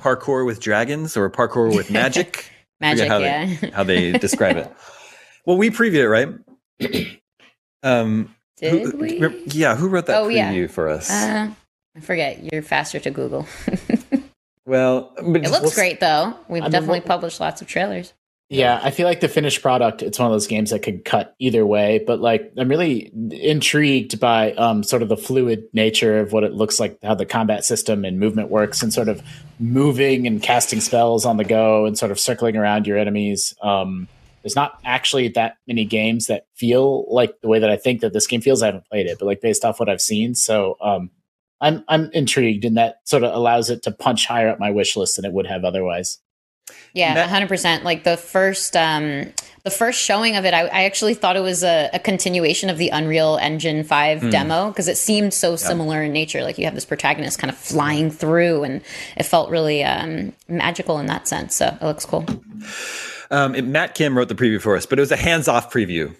[0.03, 2.51] parkour with dragons or parkour with magic.
[2.81, 3.47] Magic, how yeah.
[3.61, 4.73] They, how they describe it.
[5.47, 6.29] Well, we previewed it, right?
[7.83, 9.19] Um, Did who- we?
[9.19, 10.53] re- Yeah, who wrote that Oh, yeah.
[10.53, 11.11] preview for us?
[11.11, 11.49] Uh,
[11.97, 12.53] I forget.
[12.53, 13.47] You're faster to Google.
[14.67, 16.35] well, it looks we'll- great, though.
[16.49, 18.12] We've I definitely what- published lots of trailers.
[18.51, 21.35] Yeah, I feel like the finished product, it's one of those games that could cut
[21.39, 26.33] either way, but like I'm really intrigued by um sort of the fluid nature of
[26.33, 29.23] what it looks like, how the combat system and movement works and sort of
[29.59, 33.55] moving and casting spells on the go and sort of circling around your enemies.
[33.63, 34.09] Um
[34.43, 38.15] there's not actually that many games that feel like the way that I think that
[38.15, 38.63] this game feels.
[38.63, 40.35] I haven't played it, but like based off what I've seen.
[40.35, 41.11] So um
[41.61, 44.97] I'm I'm intrigued and that sort of allows it to punch higher up my wish
[44.97, 46.19] list than it would have otherwise.
[46.94, 47.85] Yeah, hundred percent.
[47.85, 49.33] Like the first, um,
[49.64, 52.79] the first showing of it, I, I actually thought it was a, a continuation of
[52.79, 54.31] the Unreal Engine Five Hmm.
[54.31, 56.42] demo because it seemed so similar in nature.
[56.42, 58.81] Like you have this protagonist kind of flying through, and
[59.16, 61.55] it felt really um, magical in that sense.
[61.55, 62.24] So it looks cool.
[63.31, 66.14] Um, it- Matt Kim wrote the preview for us, but it was a hands-off preview.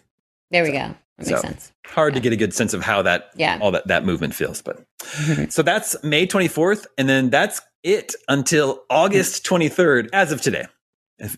[0.51, 0.79] There we go.
[0.79, 1.73] That makes So- sense.
[1.87, 3.59] Hard to get a good sense of how that Yeah.
[3.63, 4.61] all that that movement feels.
[4.61, 4.85] But
[5.49, 10.67] so that's May 24th, and then that's it until August 23rd, as of today,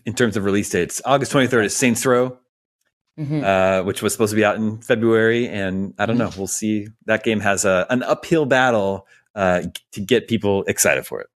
[0.05, 1.01] in terms of release dates.
[1.05, 2.37] August 23rd is Saints Row,
[3.19, 3.43] Mhm.
[3.43, 6.31] uh, which was supposed to be out in February, and I don't know.
[6.37, 6.87] We'll see.
[7.05, 11.27] That game has a an uphill battle uh, to get people excited for it.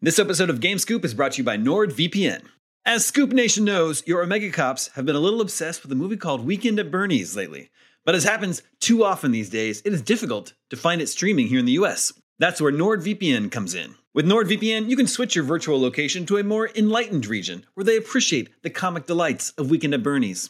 [0.00, 2.42] This episode of Game Scoop is brought to you by NordVPN.
[2.86, 6.16] As Scoop Nation knows, your Omega Cops have been a little obsessed with a movie
[6.16, 7.70] called Weekend at Bernie's lately.
[8.04, 11.58] But as happens too often these days, it is difficult to find it streaming here
[11.58, 12.12] in the US.
[12.38, 13.94] That's where NordVPN comes in.
[14.14, 17.96] With NordVPN, you can switch your virtual location to a more enlightened region where they
[17.96, 20.48] appreciate the comic delights of Weekend at Bernie's.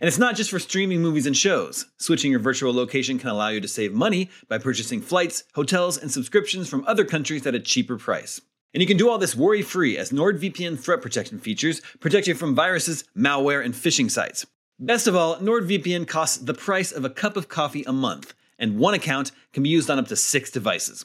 [0.00, 1.86] And it's not just for streaming movies and shows.
[1.98, 6.12] Switching your virtual location can allow you to save money by purchasing flights, hotels, and
[6.12, 8.40] subscriptions from other countries at a cheaper price.
[8.72, 12.34] And you can do all this worry free as NordVPN threat protection features protect you
[12.34, 14.46] from viruses, malware, and phishing sites.
[14.78, 18.78] Best of all, NordVPN costs the price of a cup of coffee a month, and
[18.78, 21.04] one account can be used on up to six devices.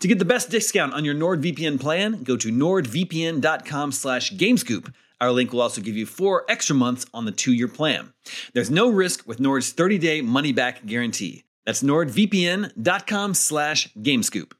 [0.00, 4.92] To get the best discount on your NordVPN plan, go to nordvpn.com slash gamescoop.
[5.20, 8.12] Our link will also give you four extra months on the two-year plan.
[8.52, 11.44] There's no risk with Nord's 30-day money-back guarantee.
[11.64, 14.52] That's nordvpn.com slash gamescoop.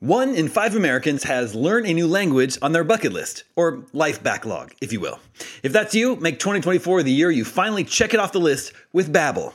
[0.00, 4.22] One in five Americans has learn a new language on their bucket list, or life
[4.22, 5.18] backlog, if you will.
[5.64, 9.12] If that's you, make 2024 the year you finally check it off the list with
[9.12, 9.52] Babbel.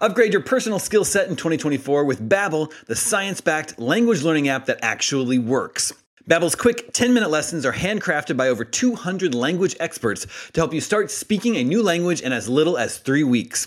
[0.00, 4.78] Upgrade your personal skill set in 2024 with Babbel, the science-backed language learning app that
[4.80, 5.92] actually works.
[6.28, 11.10] Babbel's quick 10-minute lessons are handcrafted by over 200 language experts to help you start
[11.10, 13.66] speaking a new language in as little as 3 weeks.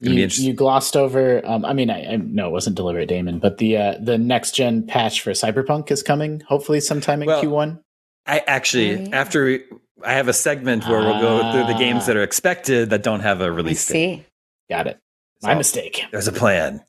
[0.00, 1.44] You, you glossed over.
[1.44, 3.40] Um, I mean, I, I no, it wasn't deliberate, Daemon.
[3.40, 7.42] But the uh, the next gen patch for Cyberpunk is coming, hopefully sometime in Well,
[7.42, 7.80] Q1.
[8.26, 9.20] I actually, Oh, yeah.
[9.20, 9.62] after we,
[10.04, 11.78] I have a segment where we'll go through the Ah.
[11.78, 13.92] games that are expected that don't have a release date.
[13.92, 14.26] see.
[14.70, 14.98] Got it.
[15.42, 16.04] My So- mistake.
[16.12, 16.84] There's a plan.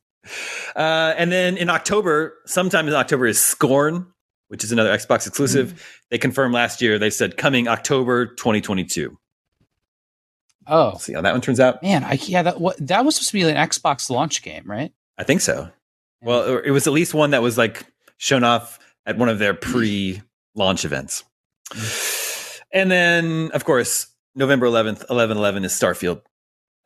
[0.75, 4.05] Uh, and then in October, sometime in October is Scorn,
[4.49, 5.73] which is another Xbox exclusive.
[5.73, 5.81] Mm.
[6.11, 6.99] They confirmed last year.
[6.99, 9.17] They said coming October 2022.
[10.69, 11.81] Oh We'll see how that one turns out.
[11.83, 14.91] man, I yeah that what that was supposed to be an Xbox launch game, right?
[15.17, 15.69] I think so.
[16.21, 17.85] Well, it was at least one that was like
[18.17, 21.23] shown off at one of their pre-launch events.
[22.71, 26.21] And then, of course, November 11th, 11 11 is Starfield.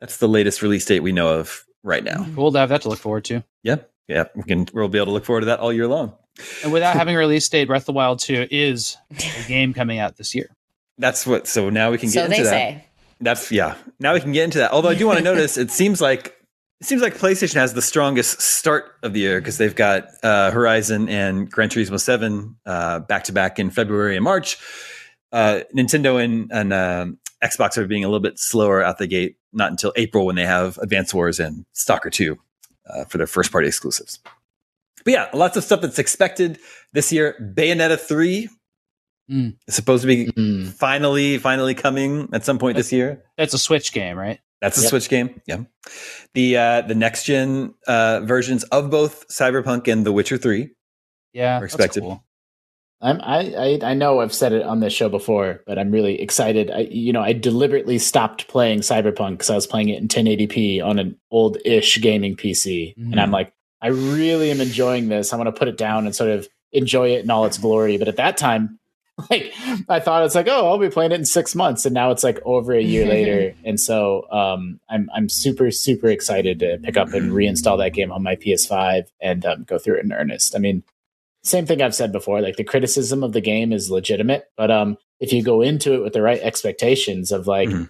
[0.00, 2.26] That's the latest release date we know of right now.
[2.34, 3.44] Cool to have that to look forward to.
[3.62, 3.76] Yeah,
[4.08, 4.66] yeah, we can.
[4.72, 6.14] We'll be able to look forward to that all year long.
[6.62, 9.98] And without having a release date, Breath of the Wild 2 is a game coming
[9.98, 10.54] out this year.
[10.98, 11.46] That's what.
[11.46, 12.50] So now we can get So into they that.
[12.50, 12.84] say.
[13.20, 13.76] That's yeah.
[14.00, 14.72] Now we can get into that.
[14.72, 16.36] Although I do want to notice, it seems like
[16.80, 20.50] it seems like PlayStation has the strongest start of the year because they've got uh,
[20.50, 24.58] Horizon and Gran Turismo Seven back to back in February and March.
[25.32, 29.36] Uh, Nintendo and, and um Xbox are being a little bit slower out the gate.
[29.52, 32.38] Not until April when they have Advance Wars and Stalker Two
[32.88, 34.18] uh, for their first party exclusives.
[35.04, 36.58] But yeah, lots of stuff that's expected
[36.92, 37.36] this year.
[37.54, 38.48] Bayonetta Three
[39.30, 39.56] Mm.
[39.66, 40.68] is supposed to be Mm.
[40.68, 43.22] finally, finally coming at some point this year.
[43.38, 44.38] That's a Switch game, right?
[44.60, 44.90] That's a Yep.
[44.90, 45.40] Switch game.
[45.46, 45.60] Yeah.
[46.34, 50.70] The uh, the next gen uh, versions of both Cyberpunk and The Witcher Three.
[51.32, 52.02] Yeah, Or that's expected.
[52.02, 52.22] cool.
[53.00, 56.20] I'm, I, I I know I've said it on this show before, but I'm really
[56.22, 56.70] excited.
[56.70, 60.80] I, you know, I deliberately stopped playing Cyberpunk because I was playing it in 1080p
[60.82, 63.32] on an old-ish gaming PC, and I'm Mhm.
[63.32, 65.32] like, I really am enjoying this.
[65.32, 67.98] I want to put it down and sort of enjoy it in all its glory.
[67.98, 68.78] But at that time,
[69.30, 69.52] like
[69.88, 72.24] I thought it's like, oh, I'll be playing it in six months, and now it's
[72.24, 73.54] like over a year later.
[73.64, 78.10] And so um, I'm I'm super super excited to pick up and reinstall that game
[78.12, 80.56] on my PS5 and um, go through it in earnest.
[80.56, 80.82] I mean,
[81.44, 82.40] same thing I've said before.
[82.40, 86.02] Like the criticism of the game is legitimate, but um, if you go into it
[86.02, 87.88] with the right expectations of like Mhm.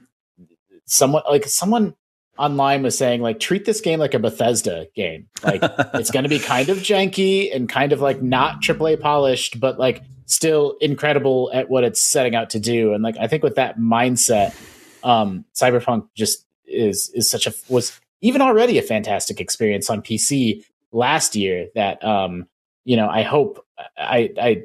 [0.86, 1.94] someone like someone
[2.36, 5.28] online was saying like treat this game like a Bethesda game.
[5.42, 5.60] Like
[5.94, 9.78] it's going to be kind of janky and kind of like not AAA polished, but
[9.78, 12.94] like still incredible at what it's setting out to do.
[12.94, 14.54] And like I think with that mindset,
[15.02, 20.64] um, Cyberpunk just is is such a was even already a fantastic experience on PC
[20.92, 21.68] last year.
[21.74, 22.46] That um,
[22.84, 23.64] you know, I hope
[23.96, 24.62] I I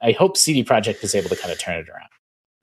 [0.00, 2.08] I hope CD Projekt is able to kind of turn it around.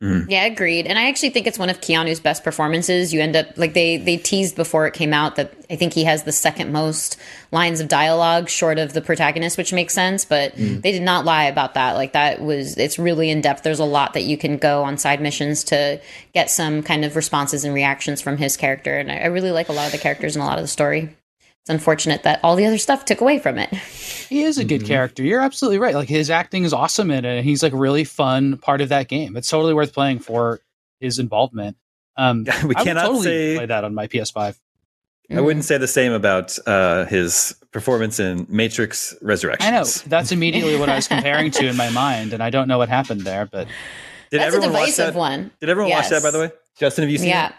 [0.02, 0.30] Mm-hmm.
[0.30, 0.86] Yeah, agreed.
[0.86, 3.12] And I actually think it's one of Keanu's best performances.
[3.12, 6.04] You end up like they they teased before it came out that I think he
[6.04, 7.18] has the second most
[7.52, 10.82] lines of dialogue short of the protagonist, which makes sense, but mm-hmm.
[10.82, 11.96] they did not lie about that.
[11.96, 13.64] Like that was it's really in depth.
[13.64, 16.00] There's a lot that you can go on side missions to
[16.32, 19.00] get some kind of responses and reactions from his character.
[19.00, 20.68] And I, I really like a lot of the characters and a lot of the
[20.68, 21.16] story.
[21.68, 23.70] It's unfortunate that all the other stuff took away from it.
[23.74, 24.88] He is a good Mhm.
[24.88, 25.22] character.
[25.22, 25.94] You're absolutely right.
[25.96, 27.38] Like his acting is awesome in it.
[27.40, 29.36] and He's like a really fun part of that game.
[29.36, 30.62] It's totally worth playing for
[31.02, 31.76] his involvement.
[32.16, 34.56] Um, we I would cannot totally say play that on my PS5.
[35.30, 39.68] I wouldn't say the same about uh, his performance in Matrix Resurrection.
[39.68, 42.70] I know that's immediately what I was comparing to in my mind, and I don't
[42.70, 43.68] know what happened there, but
[44.32, 45.20] Did That's a everyone watch divisive that?
[45.20, 45.52] one.
[45.60, 46.24] Did everyone watch that?
[46.24, 47.48] By the way, Justin, have you seen Yeah.
[47.50, 47.54] it?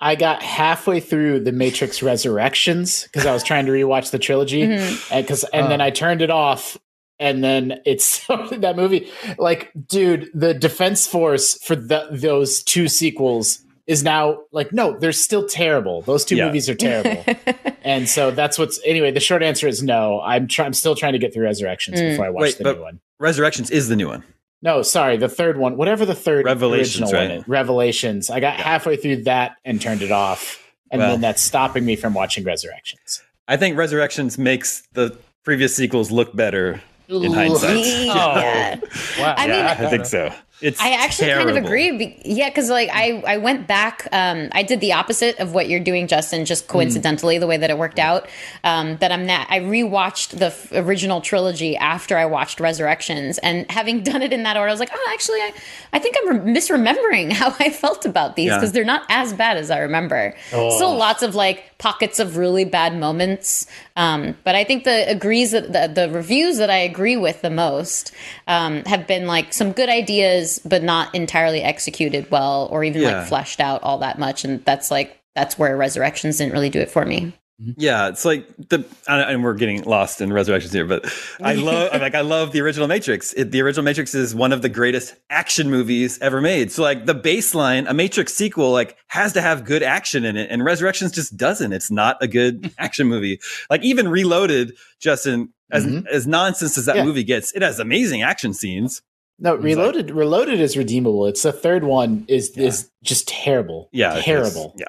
[0.00, 4.62] I got halfway through the Matrix Resurrections because I was trying to rewatch the trilogy,
[4.66, 5.10] Mhm.
[5.12, 5.84] and because and then Oh.
[5.84, 6.76] I turned it off,
[7.18, 9.08] and then it's that movie.
[9.38, 15.12] Like, dude, the Defense Force for the, those two sequels is now like, no, they're
[15.12, 16.02] still terrible.
[16.02, 16.46] Those two Yeah.
[16.46, 17.24] movies are terrible,
[17.82, 19.12] and so that's what's anyway.
[19.12, 20.20] The short answer is no.
[20.20, 22.10] I'm try- I'm still trying to get through Resurrections Mm.
[22.10, 23.00] before I watch Wait, the but- new one.
[23.18, 24.24] Resurrections is the new one.
[24.62, 27.30] No, sorry, the third one, whatever the third Revelations, original right?
[27.30, 28.30] one is, Revelations.
[28.30, 31.10] I got halfway through that and turned it off, and Well.
[31.12, 33.22] then that's stopping me from watching Resurrections.
[33.48, 37.76] I think Resurrections makes the previous sequels look better in hindsight.
[37.84, 38.76] yeah.
[39.18, 39.34] wow.
[39.36, 40.32] I mean, I think so.
[40.62, 41.90] It's I actually kind of agree.
[41.98, 44.08] be- Yeah, because like I, I went back.
[44.10, 46.42] Um, I did the opposite of what you're doing, Justin.
[46.42, 46.46] Mm.
[46.46, 48.26] Just coincidentally, the way that it worked out.
[48.64, 49.46] Um, that I'm not.
[49.50, 54.44] I rewatched the f- original trilogy after I watched Resurrections, and having done it in
[54.44, 55.52] that order, I was like, oh, actually, I,
[55.92, 58.56] I think I'm re- misremembering how I felt about these Yeah.
[58.56, 60.34] because they're not as bad as I remember.
[60.48, 63.66] Still, lots of like pockets of really bad moments.
[63.96, 67.50] Um, but I think the agrees that the, the reviews that I agree with the
[67.50, 68.12] most
[68.46, 73.18] um, have been like some good ideas, but not entirely executed well or even Yeah.
[73.18, 74.44] like fleshed out all that much.
[74.44, 77.32] And that's like that's where Resurrections didn't really do it for me.
[77.58, 81.10] Yeah, it's like the and and we're getting lost in resurrections here, but
[81.42, 83.32] I love I'm like I love the original Matrix.
[83.32, 86.70] It, the original Matrix is one of the greatest action movies ever made.
[86.70, 90.50] So like the baseline, a Matrix sequel like has to have good action in it,
[90.50, 91.72] and Resurrections just doesn't.
[91.72, 93.40] It's not a good action movie.
[93.70, 96.06] Like even Reloaded, Justin, as Mhm.
[96.08, 97.04] as nonsense as that Yeah.
[97.04, 99.00] movie gets, it has amazing action scenes.
[99.38, 100.10] No, like- Reloaded.
[100.10, 101.26] Reloaded is redeemable.
[101.26, 102.66] It's the third one is Yeah.
[102.68, 103.88] is just terrible.
[103.92, 104.24] Yeah, it is.
[104.24, 104.74] terrible.
[104.78, 104.86] Yeah,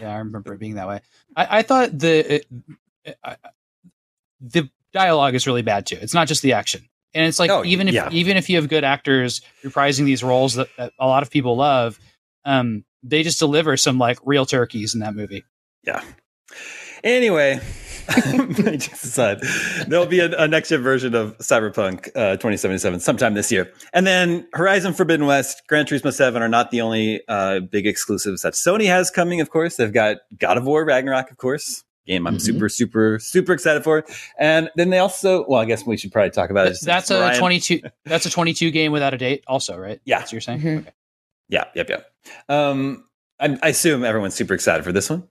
[0.00, 1.00] Yeah, I remember it being that way.
[1.36, 2.46] I, I thought the it,
[3.24, 3.36] I,
[4.40, 5.98] the dialogue is really bad too.
[6.00, 8.08] It's not just the action, and it's like Oh, even if yeah.
[8.10, 11.56] even if you have good actors reprising these roles that, that a lot of people
[11.56, 11.98] love,
[12.44, 15.44] um, they just deliver some like real turkeys in that movie.
[15.86, 16.02] yeah.
[17.04, 17.60] Anyway,
[18.78, 19.40] Jokes aside,
[19.88, 23.72] there'll be a, a next gen version of Cyberpunk uh, 2077 sometime this year.
[23.92, 28.42] And then Horizon Forbidden West, Gran Turismo 7 are not the only uh, big exclusives
[28.42, 29.76] that Sony has coming, of course.
[29.76, 31.84] They've got God of War Ragnarok, of course.
[32.06, 32.40] Game I'm Mhm.
[32.40, 34.04] super, super, super excited for.
[34.38, 36.78] And then they also, well, I guess we should probably talk about it.
[36.82, 37.82] That's a Ryan- 22.
[38.04, 40.00] That's a 22 game without a date, also, right?
[40.04, 40.18] Yeah.
[40.18, 40.60] That's what you're saying.
[40.60, 40.78] Mhm.
[40.80, 40.90] Okay.
[41.50, 42.06] Yeah, yep, yep.
[42.48, 43.04] Um,
[43.38, 45.28] I, I assume everyone's super excited for this one.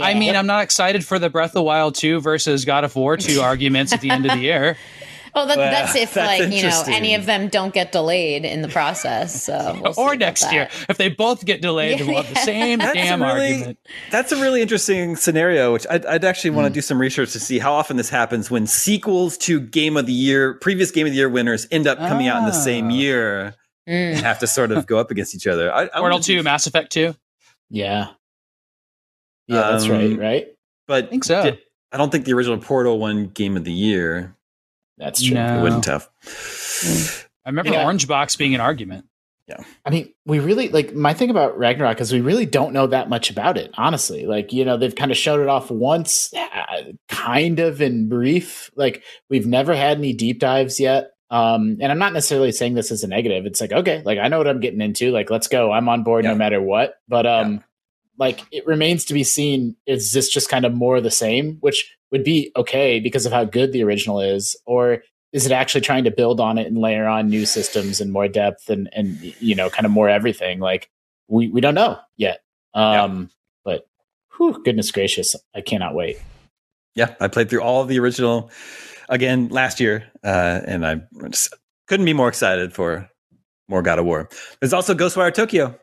[0.00, 0.18] I Yeah.
[0.18, 3.16] mean, I'm not excited for the Breath of the Wild 2 versus God of War
[3.16, 4.76] 2 arguments at the end of the year.
[5.34, 8.44] well, that, Well, that's if that's like you know any of them don't get delayed
[8.44, 9.44] in the process.
[9.44, 10.52] So we'll or next that.
[10.52, 10.68] year.
[10.88, 13.78] If they both get delayed, Yeah, we'll have the same That's damn really- argument.
[14.10, 16.74] That's a really interesting scenario, which I'd, I'd actually want to Hmm.
[16.74, 20.12] do some research to see how often this happens when sequels to Game of the
[20.12, 22.94] Year, previous Game of the Year winners end up coming out in the same Ah.
[22.94, 23.54] year
[23.88, 24.14] Mm.
[24.16, 25.70] and have to sort of go up against each other.
[25.72, 27.14] I, I Portal 2, do- Mass Effect 2.
[27.70, 28.08] Yeah.
[29.46, 30.46] Yeah, that's right, Um, right?
[30.86, 31.42] but I think so.
[31.42, 31.58] di-
[31.92, 34.34] I don't think the original Portal won Game of the Year.
[34.98, 35.34] That's true.
[35.34, 35.58] No.
[35.58, 36.08] It wouldn't have.
[37.46, 37.84] I remember Yeah.
[37.84, 39.06] Orange Box being an argument.
[39.46, 39.58] Yeah.
[39.84, 43.10] I mean, we really like my thing about Ragnarok is we really don't know that
[43.10, 44.24] much about it, honestly.
[44.24, 48.70] Like, you know, they've kind of showed it off once, uh, kind of in brief.
[48.74, 51.10] Like, we've never had any deep dives yet.
[51.30, 53.44] Um, and I'm not necessarily saying this as a negative.
[53.44, 55.10] It's like, okay, like I know what I'm getting into.
[55.10, 55.70] Like, let's go.
[55.72, 56.30] I'm on board Yeah.
[56.32, 56.94] no matter what.
[57.08, 57.62] But um,
[58.18, 61.96] like it remains to be seen is this just kind of more the same, which
[62.10, 66.04] would be okay because of how good the original is, or is it actually trying
[66.04, 69.54] to build on it and layer on new systems and more depth and and you
[69.54, 70.60] know kind of more everything?
[70.60, 70.90] Like
[71.28, 72.40] we we don't know yet.
[72.74, 73.30] Um
[73.64, 73.86] but
[74.36, 76.18] whew, goodness gracious i cannot wait.
[76.94, 78.50] Yeah, I played through all of the original
[79.08, 81.52] again last year, uh, and I just
[81.88, 83.10] couldn't be more excited for
[83.68, 84.28] more God of War.
[84.60, 85.78] There's also Ghostwire Tokyo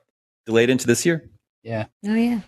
[0.45, 1.29] delayed into this year.
[1.63, 1.85] Yeah.
[2.05, 2.41] Oh yeah.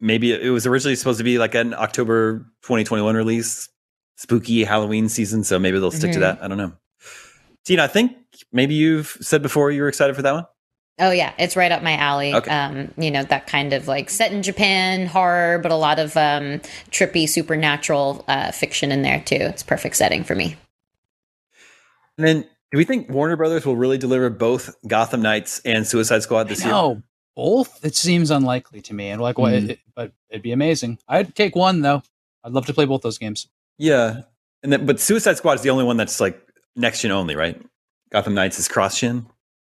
[0.00, 3.68] maybe it was originally supposed to be like an October 2021 release,
[4.16, 5.42] spooky Halloween season.
[5.44, 6.20] So maybe they'll stick to Mhm.
[6.20, 6.42] that.
[6.42, 6.72] I don't know.
[7.64, 8.12] Tina, I think
[8.52, 10.46] maybe you've said before you were excited for that one.
[10.98, 12.32] Oh yeah, it's right up my alley.
[12.34, 12.50] Okay.
[12.50, 16.16] Um, you know that kind of like set in Japan horror, but a lot of
[16.16, 19.36] um, trippy supernatural uh, fiction in there too.
[19.36, 20.56] It's perfect setting for me.
[22.18, 26.22] And then, do we think Warner Brothers will really deliver both Gotham Knights and Suicide
[26.22, 26.72] Squad this year?
[27.36, 27.84] Both.
[27.84, 29.10] It seems unlikely to me.
[29.10, 29.52] And like, what?
[29.52, 29.68] Mhm.
[29.70, 30.98] It, but it'd be amazing.
[31.06, 32.02] I'd take one though.
[32.42, 33.46] I'd love to play both those games.
[33.78, 34.22] Yeah,
[34.62, 36.40] and then but Suicide Squad is the only one that's like
[36.74, 37.60] next gen only, right?
[38.10, 39.26] Gotham Knights is cross gen.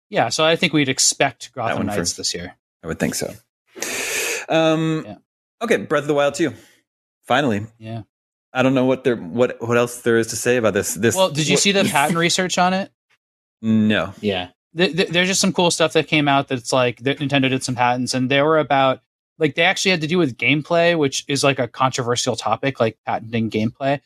[0.10, 2.56] Yeah, so I think we'd expect Gotham Knights this year.
[2.84, 3.34] I would think so.
[4.48, 5.15] Um, Yeah.
[5.62, 6.54] okay, Breath of the Wild 2.
[7.26, 8.04] Finally, Yeah.
[8.54, 10.95] I don't know what there what what else there is to say about this.
[10.95, 12.91] This Well, did you what- see the patent research on it?
[13.62, 14.13] No.
[14.22, 17.50] yeah Th- th- There's just some cool stuff that came out that's like that Nintendo
[17.50, 19.02] did some patents, and they were about
[19.40, 22.98] like they actually had to do with gameplay, which is like a controversial topic, like
[23.06, 24.00] patenting gameplay.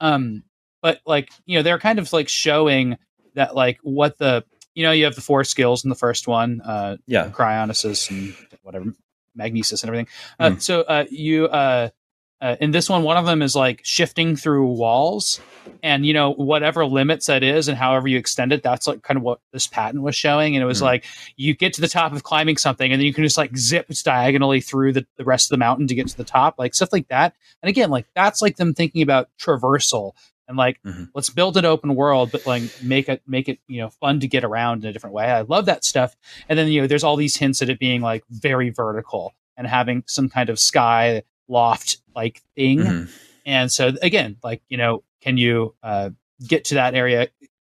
[0.00, 0.42] Um,
[0.82, 2.96] but like you know, they're kind of like showing
[3.34, 6.60] that like what the you know you have the four skills in the first one,
[6.62, 7.28] uh, Yeah.
[7.30, 8.92] cryonesis and whatever
[9.34, 10.08] magnesis and everything.
[10.38, 10.62] Uh, Mhm.
[10.62, 11.90] So uh, you uh,
[12.40, 15.40] uh, in this one, one of them is like shifting through walls,
[15.82, 19.18] and you know whatever limits that is, and however you extend it, that's like kind
[19.18, 20.56] of what this patent was showing.
[20.56, 20.84] And it was Mhm.
[20.84, 21.04] like
[21.36, 23.88] you get to the top of climbing something, and then you can just like zip
[24.04, 26.92] diagonally through the, the rest of the mountain to get to the top, like stuff
[26.92, 27.34] like that.
[27.62, 30.12] And again, like that's like them thinking about traversal
[30.48, 31.10] and like Mhm.
[31.14, 34.26] let's build an open world, but like make it make it you know fun to
[34.28, 35.26] get around in a different way.
[35.26, 36.16] I love that stuff.
[36.48, 39.66] And then you know there's all these hints at it being like very vertical and
[39.66, 42.78] having some kind of sky loft like thing.
[42.78, 43.10] Mhm.
[43.46, 46.10] And so again, like you know, can you uh,
[46.46, 47.28] get to that area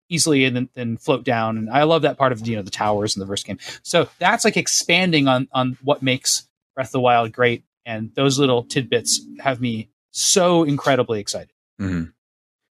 [0.09, 1.57] easily and then, then float down?
[1.57, 3.57] And I love that part of you know the towers in the first game.
[3.83, 7.63] So that's like expanding on on what makes Breath of the Wild great.
[7.85, 11.51] And those little tidbits have me so incredibly excited.
[11.79, 12.13] Mhm.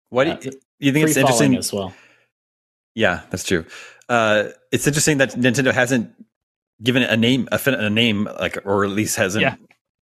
[0.10, 1.56] What Uh, do you, you think it's interesting?
[1.56, 1.94] as well
[2.96, 3.66] Yeah, that's true.
[4.10, 6.14] Uh, it's interesting that Nintendo hasn't
[6.82, 9.42] given it a name, a, a name, like, or at least hasn't.
[9.42, 9.56] Yeah.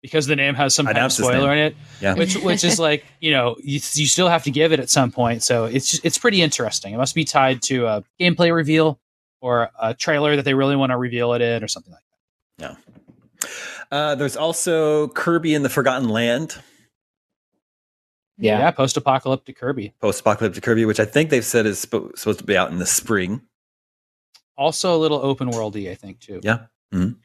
[0.03, 2.15] Because the name has some kind of spoiler in it, Yeah.
[2.15, 5.11] which which is like you know you, you still have to give it at some
[5.11, 5.43] point.
[5.43, 6.95] So it's just, it's pretty interesting.
[6.95, 8.99] It must be tied to a gameplay reveal
[9.43, 12.03] or a trailer that they really want to reveal it in or something like
[12.59, 12.77] that.
[13.91, 16.57] Uh, there's also Kirby in the Forgotten Land,
[18.39, 19.93] Yeah, yeah, post-apocalyptic Kirby.
[20.01, 22.87] post-apocalyptic Kirby, which I think they've said is spo- supposed to be out in the
[22.87, 23.43] spring.
[24.57, 26.41] Also a little open worldy, I think too.
[26.45, 26.67] Yeah.
[26.93, 27.17] Mhm.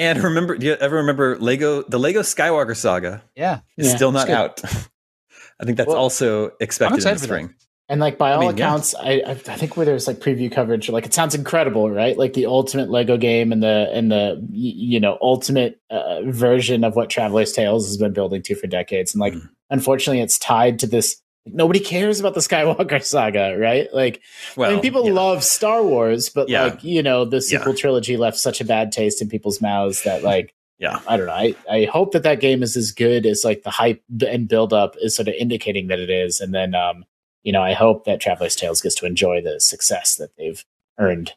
[0.00, 1.82] And remember, do you ever remember Lego?
[1.82, 3.60] The Lego Skywalker Saga Yeah.
[3.76, 4.60] is Yeah, still not out.
[5.60, 7.54] I think that's Well, also expected in the spring.
[7.90, 10.88] And like by all mean, accounts, I I I think where there's like preview coverage,
[10.88, 12.16] like it sounds incredible, right?
[12.16, 16.94] Like the ultimate Lego game and the and the you know ultimate uh, version of
[16.96, 19.12] what Traveler's Tales has been building to for decades.
[19.12, 19.50] And like, Mm.
[19.70, 21.20] unfortunately, it's tied to this.
[21.54, 23.92] Nobody cares about the Skywalker saga, right?
[23.92, 24.20] Like,
[24.56, 25.12] Well, I mean, people yeah.
[25.12, 26.64] love Star Wars, but Yeah.
[26.64, 27.58] like you know, the Yeah.
[27.58, 30.54] sequel trilogy left such a bad taste in people's mouths that like.
[30.78, 30.98] Yeah.
[31.06, 31.32] I don't know.
[31.34, 34.72] I, I hope that that game is as good as like the hype and build
[34.72, 36.40] up is sort of indicating that it is.
[36.40, 37.04] And then, um,
[37.42, 40.64] you know, I hope that Traveler's Tales gets to enjoy the success that they've
[40.98, 41.34] earned.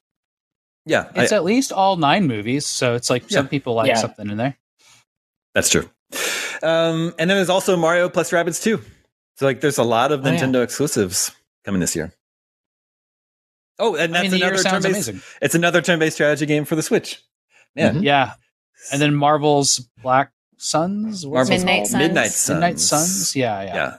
[0.86, 3.95] Yeah, I- It's at least all nine movies, so it's like some people like Yeah.
[3.95, 4.57] something in there.
[5.53, 5.89] that's true.
[6.61, 8.82] Um, and then there's also Mario plus Rabbids 2.
[9.36, 10.40] So like there's a lot of Oh, yeah.
[10.40, 11.32] Nintendo exclusives
[11.66, 12.14] coming this year.
[13.80, 15.10] Oh, and I that's mean, the another sounds turn-based.
[15.10, 15.22] amazing.
[15.42, 17.22] It's another turn-based strategy game for the Switch.
[17.76, 18.04] Man, Mhm.
[18.04, 18.34] Yeah,
[18.92, 21.88] and then Marvel's Black Suns, Marvel's Midnight?
[21.88, 22.00] Suns.
[22.02, 22.50] Midnight Suns.
[22.56, 23.36] Midnight Suns.
[23.36, 23.98] Yeah, yeah, yeah.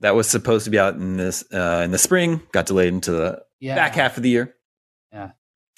[0.00, 2.42] That was supposed to be out in this uh, in the spring.
[2.52, 3.76] Got delayed into the Yeah.
[3.76, 4.56] back half of the year.
[5.12, 5.30] Yeah,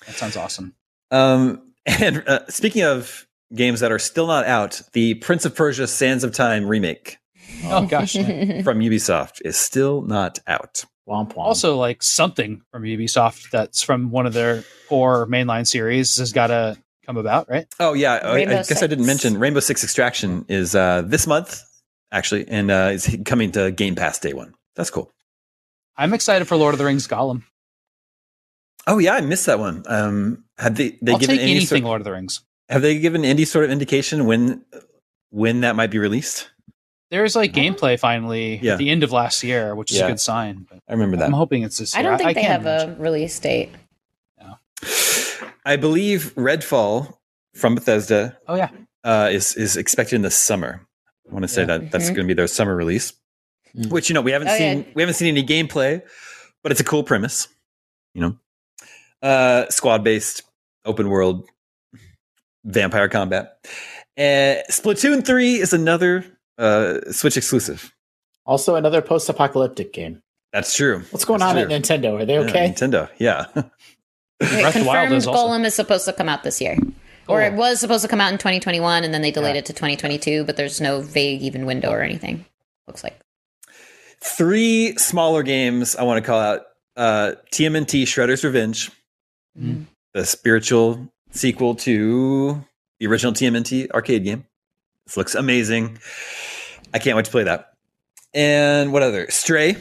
[0.06, 0.74] that sounds awesome.
[1.10, 5.86] Um, and uh, speaking of games that are still not out, the Prince of Persia:
[5.86, 7.18] Sands of Time remake
[7.64, 8.12] Oh gosh.
[8.12, 10.84] from Ubisoft is still not out.
[11.08, 11.38] Womp womp.
[11.38, 16.46] also, like something from Ubisoft that's from one of their core mainline series has got
[16.46, 17.66] to come about, right?
[17.78, 21.62] Oh yeah, I, I guess I didn't mention Rainbow Six Extraction is uh, this month
[22.10, 24.54] actually, and uh, is coming to Game Pass day one.
[24.76, 25.10] That's cool.
[25.96, 27.42] I'm excited for Lord of the Rings Gollum.
[28.86, 29.84] Oh yeah, I missed that one.
[29.86, 32.42] Um, have they they I'll given take any anything sort, Lord of the Rings.
[32.68, 34.64] have they given any sort of indication when
[35.30, 36.50] when that might be released?
[37.10, 38.72] There's like gameplay finally Yeah.
[38.72, 40.06] at the end of last year, which is Yeah.
[40.06, 40.66] a good sign.
[40.68, 41.26] But I remember that.
[41.26, 42.96] I'm hoping it's this I don't think they can't have imagine.
[42.98, 43.70] a release date.
[45.66, 47.16] I believe Redfall
[47.54, 48.68] from Bethesda Oh yeah,
[49.02, 50.86] uh, is is expected in the summer.
[51.28, 51.78] I want to say Yeah.
[51.78, 52.14] that that's Mhm.
[52.16, 53.12] going to be their summer release.
[53.74, 53.90] Mm.
[53.90, 54.84] Which you know we haven't Oh, seen yeah.
[54.94, 56.02] we haven't seen any gameplay,
[56.62, 57.48] but it's a cool premise.
[58.14, 58.38] You know,
[59.22, 60.42] uh, squad based
[60.84, 61.48] open world
[62.64, 63.66] vampire combat.
[64.18, 66.24] Uh, Splatoon three is another
[66.58, 67.92] uh, Switch exclusive.
[68.46, 70.22] also another post apocalyptic game.
[70.52, 71.00] That's true.
[71.10, 71.74] What's going That's on true.
[71.74, 72.20] at Nintendo?
[72.20, 72.68] Are they Yeah, okay?
[72.70, 73.46] Nintendo, yeah.
[73.54, 73.64] Wait,
[74.38, 76.76] Breath Wild confirmed is also- Gollum is supposed to come out this year.
[77.26, 79.60] Or it was supposed to come out in 2021 and then they delayed Yeah.
[79.60, 82.44] it to 2022, but there's no vague even window or anything.
[82.86, 83.18] Looks like.
[84.20, 86.62] Three smaller games I want to call out:
[86.96, 88.90] uh, TMNT Shredder's Revenge,
[89.58, 89.86] Mhm.
[90.12, 92.64] the spiritual sequel to
[93.00, 94.44] the original TMNT arcade game.
[95.06, 95.98] This looks amazing.
[96.92, 97.74] I can't wait to play that.
[98.32, 99.30] And what other?
[99.30, 99.76] Stray.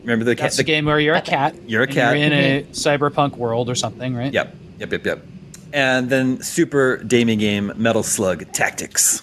[0.00, 0.44] Remember the cat?
[0.44, 1.54] that's the game where you're a cat.
[1.66, 2.16] You're a cat.
[2.16, 2.72] You're in a mm-hmm.
[2.72, 4.32] cyberpunk world or something, right?
[4.32, 5.26] Yep, yep, yep, yep.
[5.72, 9.22] And then super Daemon game Metal Slug Tactics.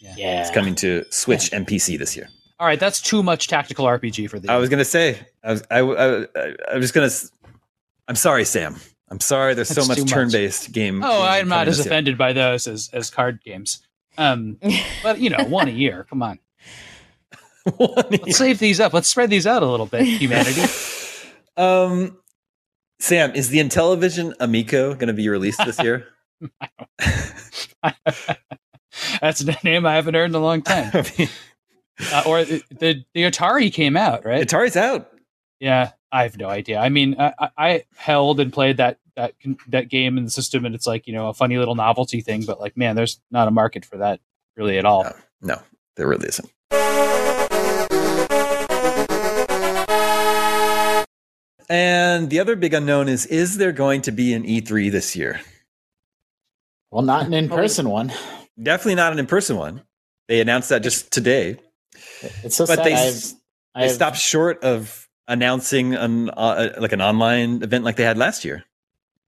[0.00, 0.40] Yeah.
[0.40, 2.28] It's coming to Switch and PC this year.
[2.58, 4.50] All right, that's too much tactical RPG for the.
[4.50, 6.26] I was gonna say, I was, I, I,
[6.72, 7.06] I was gonna.
[7.06, 7.30] s-
[8.06, 8.76] I'm sorry, Sam.
[9.10, 9.54] I'm sorry.
[9.54, 10.08] There's so That's much much.
[10.10, 11.02] turn-based game.
[11.04, 11.92] oh, I'm not as this year.
[11.92, 13.80] offended by those as as card games.
[14.18, 14.58] Um,
[15.02, 16.06] but you know, one a year.
[16.08, 16.38] Come on,
[17.78, 18.92] let's save these up.
[18.92, 20.62] Let's spread these out a little bit, humanity.
[21.56, 22.18] um,
[23.00, 26.06] Sam, is the Intellivision Amico going to be released this year?
[29.20, 30.90] That's a name I haven't heard in a long time.
[30.92, 31.28] I mean,
[32.12, 34.46] Uh, or the, the the Atari came out, right?
[34.46, 35.10] Atari's out.
[35.60, 36.78] Yeah, I have no idea.
[36.80, 39.34] I mean, I, I- I held and played that that
[39.68, 42.44] that game in the system, and it's like you know a funny little novelty thing.
[42.46, 44.20] But like, man, there's not a market for that
[44.56, 45.04] really at all.
[45.04, 45.62] No, no,
[45.96, 46.50] there really isn't.
[51.68, 55.40] And the other big unknown is: is there going to be an E3 this year?
[56.90, 58.12] Well, not an in person one.
[58.60, 59.82] Definitely not an in-person one.
[60.28, 61.56] They announced that just today.
[62.42, 62.86] It's so But sad.
[62.86, 63.22] they I've,
[63.74, 68.18] They I've, stopped short of announcing an uh, like an online event like they had
[68.18, 68.64] last year.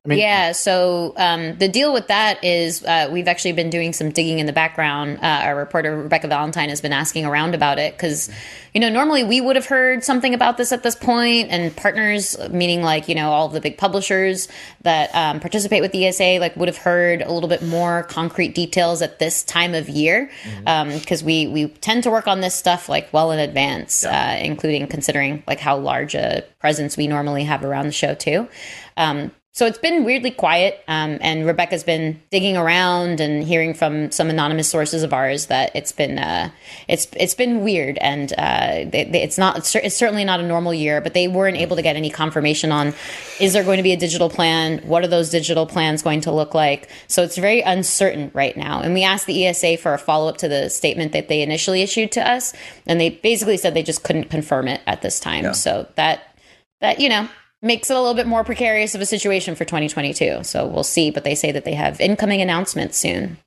[0.05, 3.92] I mean, yeah, so um, the deal with that is uh, we've actually been doing
[3.92, 5.20] some digging in the background.
[5.22, 8.28] Uh, our reporter Rebecca Valentine has been asking around about it because,
[8.74, 12.36] you know, normally we would have heard something about this at this point, and partners,
[12.50, 14.48] meaning like you know all the big publishers
[14.80, 18.57] that um, participate with the ESA, like would have heard a little bit more concrete
[18.57, 20.28] details at this time of year
[20.64, 24.84] because we we tend to work on this stuff like well in advance, uh, including
[24.88, 28.48] considering like how large a presence we normally have around the show too.
[28.96, 34.11] Um, so it's been weirdly quiet, um, and Rebecca's been digging around and hearing from
[34.11, 36.50] some anonymous sources of ours that it's been uh,
[36.88, 40.72] it's it's been weird, and uh, they, they, it's not it's, certainly not a normal
[40.72, 41.03] year.
[41.03, 42.94] But they weren't able to get any confirmation on
[43.40, 44.78] is there going to be a digital plan?
[44.88, 46.88] What are those digital plans going to look like?
[47.07, 48.80] So it's very uncertain right now.
[48.80, 51.82] And we asked the ESA for a follow up to the statement that they initially
[51.82, 52.55] issued to us,
[52.86, 55.44] and they basically said they just couldn't confirm it at this time.
[55.44, 55.53] Yeah.
[55.53, 56.38] So that
[56.80, 57.28] that you know
[57.62, 60.44] makes it a little bit more precarious of a situation for 2022.
[60.44, 61.10] So we'll see.
[61.10, 63.38] But they say that they have incoming announcements soon.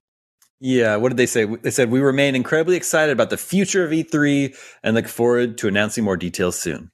[0.62, 1.46] Yeah, what did they say?
[1.46, 5.68] They said we remain incredibly excited about the future of E3 and look forward to
[5.68, 6.92] announcing more details soon.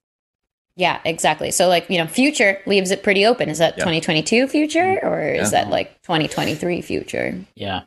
[0.75, 1.51] Yeah, exactly.
[1.51, 3.49] So like, you know, future leaves it pretty open.
[3.49, 3.83] Is that yeah.
[3.83, 5.63] 2022 future or is yeah.
[5.63, 7.39] that like 2023 future?
[7.55, 7.83] Yeah.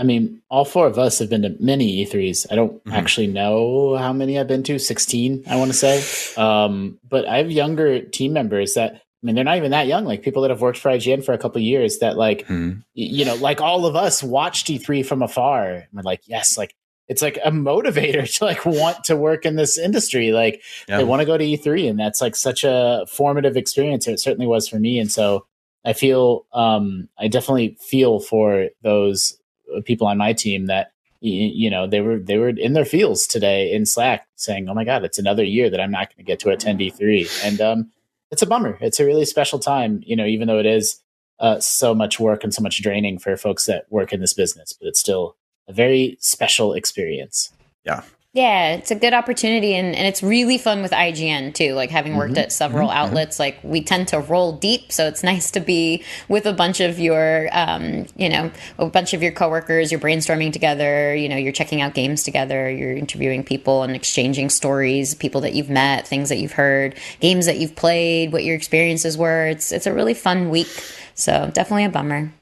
[0.00, 2.46] I mean, all four of us have been to many E3s.
[2.50, 2.92] I don't mm-hmm.
[2.92, 6.42] actually know how many I've been to, 16, I want to say.
[6.42, 10.06] Um, but I have younger team members that, I mean, they're not even that young,
[10.06, 12.80] like people that have worked for IGN for a couple years that, like, mm-hmm.
[12.94, 15.70] you know, like all of us watched E3 from afar.
[15.70, 16.74] And we're like, yes, like,
[17.06, 20.32] it's like a motivator to like want to work in this industry.
[20.32, 20.96] Like yeah.
[20.96, 24.08] they want to go to E3 and that's like such a formative experience.
[24.08, 24.98] It certainly was for me.
[24.98, 25.44] And so
[25.84, 29.36] I feel, um, I definitely feel for those
[29.84, 33.72] people on my team that you know they were they were in their fields today
[33.72, 36.40] in Slack saying, "Oh my God, it's another year that I'm not going to get
[36.40, 37.90] to attend E3," and um,
[38.30, 38.78] it's a bummer.
[38.80, 41.00] It's a really special time, you know, even though it is
[41.38, 44.72] uh, so much work and so much draining for folks that work in this business,
[44.72, 45.36] but it's still
[45.68, 47.52] a very special experience.
[47.84, 48.02] Yeah,
[48.32, 51.74] yeah, it's a good opportunity and, and it's really fun with IGN too.
[51.74, 52.42] Like having worked mm-hmm.
[52.42, 52.98] at several mm-hmm.
[52.98, 54.92] outlets, like we tend to roll deep.
[54.92, 59.14] So it's nice to be with a bunch of your, um, you know, a bunch
[59.14, 63.42] of your coworkers, you're brainstorming together, you know, you're checking out games together, you're interviewing
[63.42, 67.74] people and exchanging stories, people that you've met, things that you've heard, games that you've
[67.74, 69.46] played, what your experiences were.
[69.46, 70.68] It's, it's a really fun week.
[71.16, 72.32] So definitely a bummer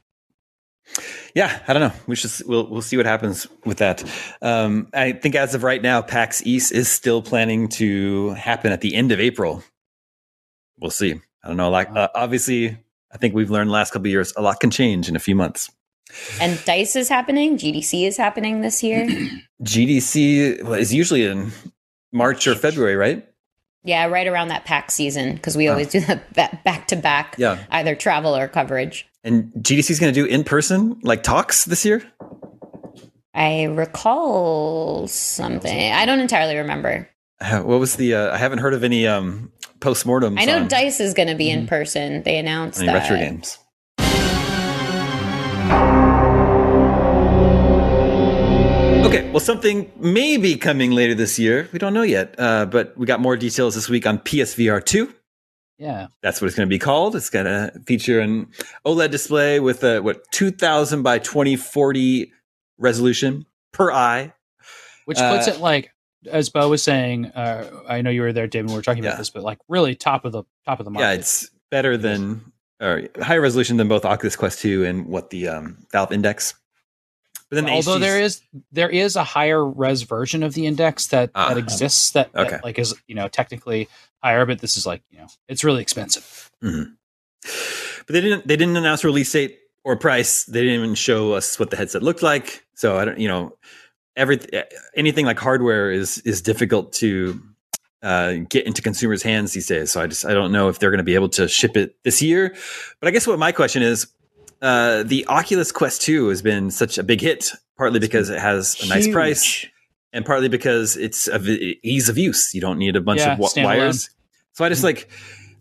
[1.39, 1.93] yeah, I don't know.
[2.09, 4.03] We should we'll we'll see what happens with that.
[4.43, 8.81] Um, I think as of right now, PAX East is still planning to happen at
[8.81, 9.63] the end of April.
[10.81, 11.15] We'll see.
[11.45, 11.71] I don't know.
[11.71, 12.77] Like uh, obviously,
[13.13, 15.37] I think we've learned the last couple years a lot can change in a few
[15.37, 15.71] months.
[16.41, 17.57] And Dice is happening.
[17.57, 19.07] GDC is happening this year.
[19.63, 21.53] GDC is usually in
[22.13, 23.28] March or February, right?
[23.89, 26.01] Yeah, right around that PAX season because we always do
[26.35, 27.37] that back to back,
[27.71, 29.09] either travel or coverage.
[29.25, 32.03] And GDC is going to do in person like talks this year.
[33.35, 35.93] I recall something.
[35.93, 37.09] I don't entirely remember.
[37.41, 38.15] Uh, what was the?
[38.15, 40.39] Uh, I haven't heard of any um, postmortems.
[40.39, 41.61] I know on, Dice is going to be mm-hmm.
[41.61, 42.23] in person.
[42.25, 42.93] They announced that.
[42.93, 43.59] retro games.
[49.33, 51.69] Well, something may be coming later this year.
[51.73, 55.13] We don't know yet, uh, but we got more details this week on PSVR 2.
[55.79, 56.09] Yeah.
[56.23, 57.15] That's what it's going to be called.
[57.15, 58.49] It's going to feature an
[58.87, 62.33] OLED display with a, what, 2000 by 2040
[62.79, 64.33] resolution per eye.
[65.05, 65.93] Which puts uh, it like,
[66.31, 69.11] as Bo was saying, uh, I know you were there, David, we were talking yeah.
[69.11, 71.07] about this, but like really top of the top of the market.
[71.07, 75.49] Yeah, it's better than, or higher resolution than both Oculus Quest 2 and what the
[75.49, 76.55] um, Valve Index
[77.51, 78.01] but then the although HTC...
[78.01, 78.43] there is
[78.73, 81.61] there is a higher res version of the index that uh, that ah.
[81.61, 82.51] exists that, okay.
[82.51, 83.89] that, like is you know technically
[84.23, 86.51] higher, but this is like you know it's really expensive.
[86.63, 86.93] Mm-hmm.
[88.07, 90.45] But they didn't they didn't announce release date or price.
[90.45, 92.67] They didn't even show us what the headset looked like.
[92.75, 93.57] So I don't you know
[94.17, 94.41] every
[94.95, 97.41] anything like hardware is is difficult to
[98.03, 99.91] uh, get into consumers' hands these days.
[99.91, 101.97] So I just I don't know if they're going to be able to ship it
[102.05, 102.55] this year.
[103.01, 104.09] But I guess what my question is
[104.61, 108.81] uh, the Oculus Quest 2 has been such a big hit, partly because it has
[108.83, 109.67] a nice price
[110.13, 112.55] and partly because it's of ease of use.
[112.55, 114.11] You don't need a bunch yeah, of w- wires.
[114.53, 115.09] So I just like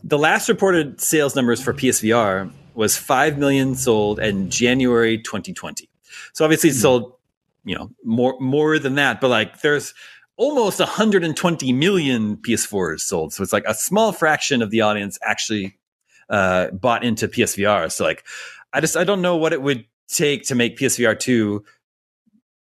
[0.04, 5.90] the last reported sales numbers for PSVR was 5 million sold in January 2020.
[6.34, 6.84] So obviously it's hmm.
[6.84, 7.14] sold,
[7.66, 9.94] you know, more more than that, but like there's
[10.38, 13.34] almost 120 million PS4s sold.
[13.34, 15.78] So it's like a small fraction of the audience actually
[16.30, 17.92] uh, bought into PSVR.
[17.92, 18.24] So like
[18.78, 21.66] I just I don't know what it would take to make PSVR two,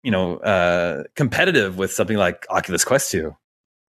[0.02, 3.36] you know, uh, competitive with something like Oculus Quest two.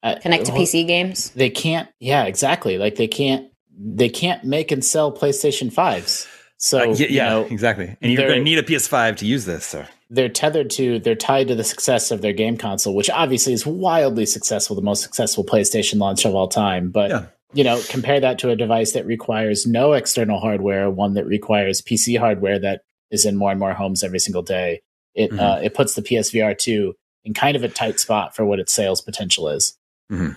[0.03, 1.31] Uh, Connect to well, PC games.
[1.31, 1.89] They can't.
[2.01, 2.77] Yeah, exactly.
[2.77, 3.51] Like they can't.
[3.75, 6.29] They can't make and sell PlayStation fives.
[6.59, 7.97] So uh, yeah, yeah know, exactly.
[8.03, 9.65] And you're going to need a PS5 to use this.
[9.65, 10.99] So they're tethered to.
[10.99, 14.83] They're tied to the success of their game console, which obviously is wildly successful, the
[14.83, 16.91] most successful PlayStation launch of all time.
[16.91, 21.15] But yeah you know, compare that to a device that requires no external hardware, one
[21.15, 24.83] that requires PC hardware that is in more and more homes every single day.
[25.15, 25.41] It mm-hmm.
[25.41, 26.95] uh, it puts the PSVR two
[27.25, 29.77] in kind of a tight spot for what its sales potential is.
[30.11, 30.33] Mm-hmm.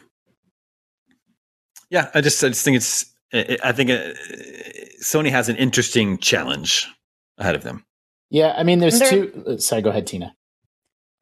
[1.89, 4.13] Yeah, I just I just think it's I I think uh,
[5.01, 6.87] Sony has an interesting challenge
[7.37, 7.85] ahead of them.
[8.29, 9.43] Yeah, I mean, there's There- two.
[9.47, 10.35] uh, Sorry, go ahead, Tina.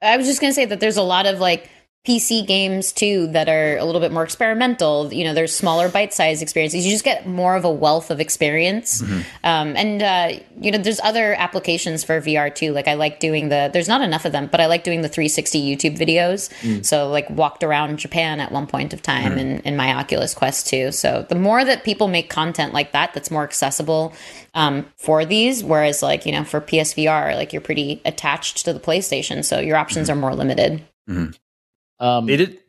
[0.01, 1.69] I was just going to say that there's a lot of like
[2.05, 5.13] PC games too that are a little bit more experimental.
[5.13, 6.85] You know, there's smaller bite-sized experiences.
[6.85, 9.01] You just get more of a wealth of experience.
[9.45, 12.73] Um, and uh, you know, there's other applications for VR too.
[12.73, 13.69] Like I like doing the.
[13.71, 16.51] There's not enough of them, but I like doing the 360 YouTube videos.
[16.83, 20.67] So like walked around Japan at one point of time in, in my Oculus Quest
[20.67, 20.91] 2.
[20.91, 24.13] So the more that people make content like that, that's more accessible
[24.55, 25.63] um, for these.
[25.63, 29.77] Whereas like you know, for PSVR, like you're pretty attached to the PlayStation, so your
[29.77, 30.83] options are more limited.
[32.03, 32.59] Um, They did.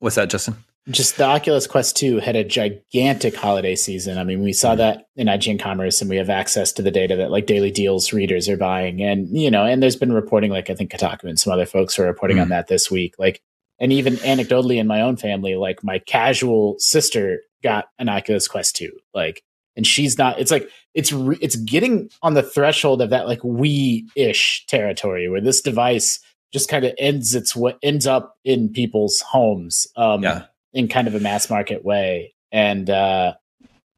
[0.00, 0.56] What's that, Justin?
[0.90, 4.18] just the Oculus Quest 2 had a gigantic holiday season.
[4.18, 7.16] I mean, we saw that in IGN Commerce and we have access to the data
[7.16, 9.02] that like daily deals readers are buying.
[9.02, 11.98] And, you know, and there's been reporting, like I think Kotaku and some other folks
[11.98, 13.14] are reporting on that this week.
[13.18, 13.40] Like,
[13.80, 18.76] and even anecdotally in my own family, like my casual sister got an Oculus Quest
[18.76, 18.92] 2.
[19.14, 19.42] Like,
[19.76, 23.40] and she's not, it's like, it's, re- it's getting on the threshold of that like
[23.40, 26.20] Wii ish territory where this device
[26.54, 29.86] just kind of ends its what ends up in people's homes.
[29.96, 30.46] Um, Yeah.
[30.72, 33.34] in kind of a mass market way and uh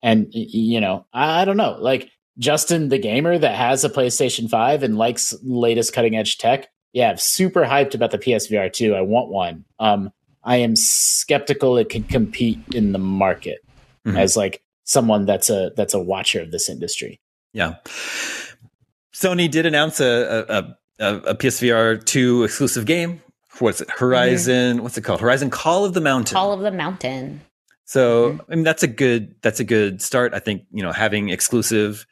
[0.03, 4.49] and you know i, I don't know like justin the gamer that has a playstation
[4.51, 8.95] 5 and likes latest cutting edge tech yeah i'm super hyped about the psvr 2
[8.95, 10.11] i want one um
[10.45, 13.59] i am skeptical it can compete in the market
[14.07, 14.19] Mhm.
[14.19, 17.21] as like someone that's a that's a watcher of this industry
[17.55, 17.77] Yeah.
[19.15, 20.05] Sony did announce a
[20.49, 23.23] a, a, a PSVR two exclusive game.
[23.59, 23.91] What's it?
[23.91, 24.77] Horizon.
[24.77, 24.83] Mm-hmm.
[24.83, 25.21] What's it called?
[25.21, 26.35] Horizon Call of the Mountain.
[26.35, 27.41] Call of the Mountain.
[27.85, 28.53] So mm-hmm.
[28.53, 30.35] I mean that's a good that's a good start.
[30.35, 32.07] I think you know having exclusive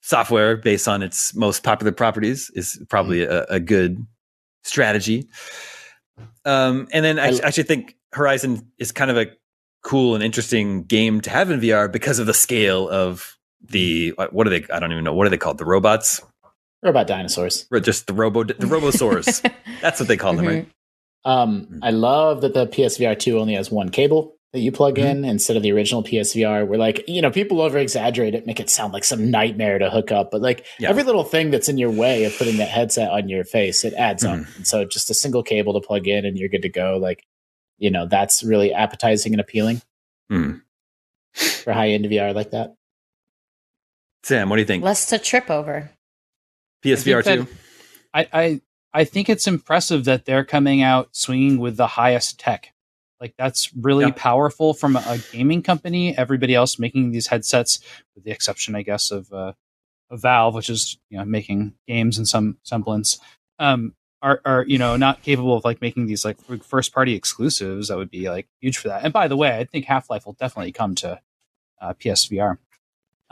[0.00, 3.52] software based on its most popular properties is probably mm-hmm.
[3.52, 4.04] a, a good
[4.64, 5.28] strategy.
[6.44, 9.26] Um, and then I, I- actually think Horizon is kind of a
[9.82, 14.46] cool and interesting game to have in VR because of the scale of the what
[14.46, 14.64] are they?
[14.72, 15.58] I don't even know what are they called?
[15.58, 16.20] The robots
[16.82, 19.42] or about dinosaurs or just the robo the robosaurs?
[19.80, 20.68] That's what they call them, right?
[21.24, 25.24] Um, I love that the PSVR 2 only has one cable that you plug in
[25.24, 26.66] instead of the original PSVR.
[26.66, 29.88] Where like, you know, people over exaggerate it, make it sound like some nightmare to
[29.88, 30.90] hook up, but like Yeah.
[30.90, 33.94] every little thing that's in your way of putting that headset on your face, it
[33.94, 34.40] adds up.
[34.40, 34.56] Mm-hmm.
[34.56, 36.98] And so just a single cable to plug in and you're good to go.
[37.00, 37.24] Like,
[37.78, 39.80] you know, that's really appetizing and appealing
[40.28, 40.54] Hmm.
[41.34, 42.74] for high end VR like that.
[44.24, 44.84] Sam, what do you think?
[44.84, 45.90] Less to trip over.
[46.82, 47.46] PSVR two.
[48.14, 48.60] I, I
[48.92, 52.72] I think it's impressive that they're coming out swinging with the highest tech.
[53.20, 54.12] Like that's really Yeah.
[54.16, 56.16] powerful from a, a gaming company.
[56.16, 57.78] Everybody else making these headsets,
[58.14, 59.52] with the exception, I guess, of, uh,
[60.10, 63.18] of Valve, which is you know making games in some semblance,
[63.58, 67.88] um, are are you know not capable of like making these like first party exclusives.
[67.88, 69.04] That would be like huge for that.
[69.04, 71.20] And by the way, I think Half Life will definitely come to
[71.80, 72.58] uh, PSVR.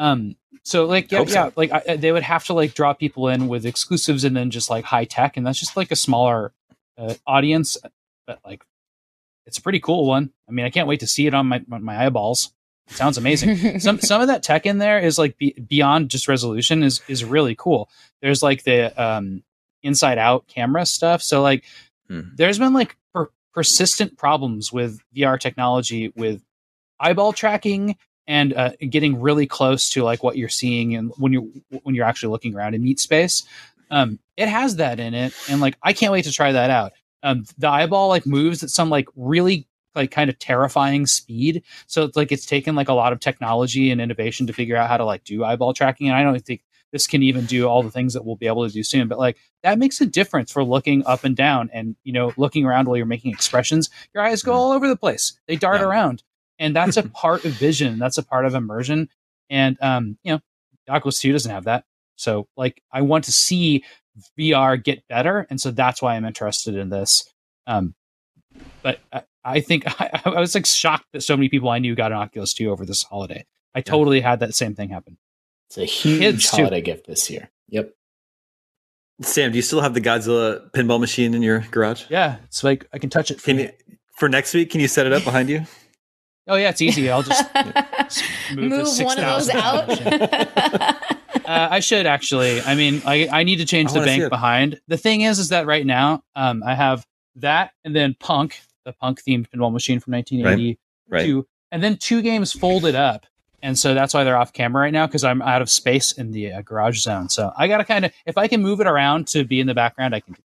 [0.01, 1.33] Um, so like yeah, so.
[1.33, 4.51] yeah, like I, they would have to like draw people in with exclusives and then
[4.51, 6.53] just like high tech, and that's just like a smaller
[6.99, 7.77] uh, audience.
[8.27, 8.65] But like,
[9.47, 10.31] it's a pretty cool one.
[10.49, 12.53] I mean, I can't wait to see it on my on my eyeballs.
[12.89, 13.81] It sounds amazing.
[13.81, 17.25] some some of that tech in there is like be, beyond just resolution is is
[17.25, 17.89] really cool.
[18.23, 19.43] There's like the um,
[19.83, 21.23] inside out camera stuff.
[21.23, 21.65] So like,
[22.09, 22.23] Hmm.
[22.35, 26.43] there's been like per- persistent problems with VR technology with
[26.99, 27.97] eyeball tracking
[28.31, 31.49] and uh, getting really close to like what you're seeing and when you're
[31.83, 33.45] when you're actually looking around in meat space
[33.91, 35.35] um it has that in it.
[35.49, 36.93] And like i can't wait to try that out.
[37.23, 39.67] Um the eyeball like moves at some like really
[39.97, 41.65] like kind of terrifying speed.
[41.89, 44.89] So it's like it's taken like a lot of technology and innovation to figure out
[44.89, 46.07] how to like do eyeball tracking.
[46.09, 46.63] And i don't think
[46.93, 49.07] this can even do all the things that we'll be able to do soon.
[49.09, 52.65] But like that makes a difference for looking up and down and you know looking
[52.65, 53.91] around while you're making expressions.
[54.15, 55.39] Your eyes go all over the place.
[55.49, 55.89] They dart Yeah.
[55.89, 56.23] around
[56.61, 59.09] and that's a part of vision that's a part of immersion
[59.49, 60.41] and um you know
[60.89, 61.85] oculus 2 doesn't have that
[62.17, 63.83] so like i want to see
[64.39, 67.25] vr get better and so that's why i'm interested in this
[67.67, 67.95] um
[68.83, 71.95] but i, I think I, I was like shocked that so many people i knew
[71.97, 73.45] got an oculus 2 over this holiday
[73.75, 75.17] i totally had that same thing happen
[75.69, 76.57] It's a huge Kids, too.
[76.59, 77.51] holiday gift this year.
[77.69, 77.93] Yep.
[79.23, 82.05] Sam, do you still have the Godzilla pinball machine in your garage?
[82.09, 83.71] yeah it's like i can touch it Can you
[84.17, 84.71] for next week?
[84.71, 85.63] Can you set it up behind you?
[86.51, 89.89] Oh yeah it's easy i'll just move move, the one of those out.
[91.51, 92.61] Uh, I should actually.
[92.61, 94.81] I mean, I, I need to change I the bank behind.
[94.87, 97.05] The thing is, is that right now, um, I have
[97.37, 100.77] that and then Punk, the Punk themed pinball machine from 1982,
[101.09, 101.45] Right.
[101.73, 103.27] and then two games folded up,
[103.63, 106.31] and so that's why they're off camera right now because I'm out of space in
[106.31, 107.29] the uh, garage zone.
[107.29, 109.75] So I gotta kind of, if I can move it around to be in the
[109.75, 110.37] background, I can.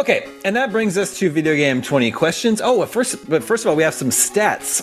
[0.00, 2.62] Okay, and that brings us to video game 20 questions.
[2.64, 4.82] Oh, first, but first of all, we have some stats.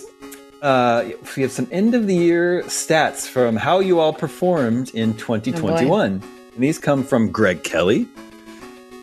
[0.62, 5.16] Uh, we have some end of the year stats from how you all performed in
[5.16, 6.22] 2021.
[6.54, 8.08] and these come from Greg Kelly.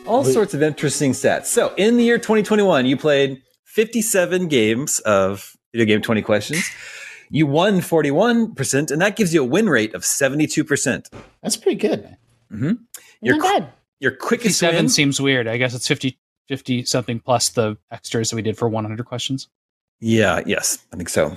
[0.07, 1.47] All sorts of interesting stats.
[1.47, 6.63] So, in the year 2021, you played 57 games of video game 20 questions.
[7.29, 11.13] You won 41%, and that gives you a win rate of 72%.
[11.41, 12.15] That's pretty good.
[13.19, 13.73] Your, Not bad.
[14.05, 15.47] Your quickest Fifty-seven win, seems weird.
[15.47, 16.15] I guess it's 50,
[16.47, 19.47] 50 something plus the extras that we did for one hundred questions.
[19.99, 21.35] Yeah, yes, I think so.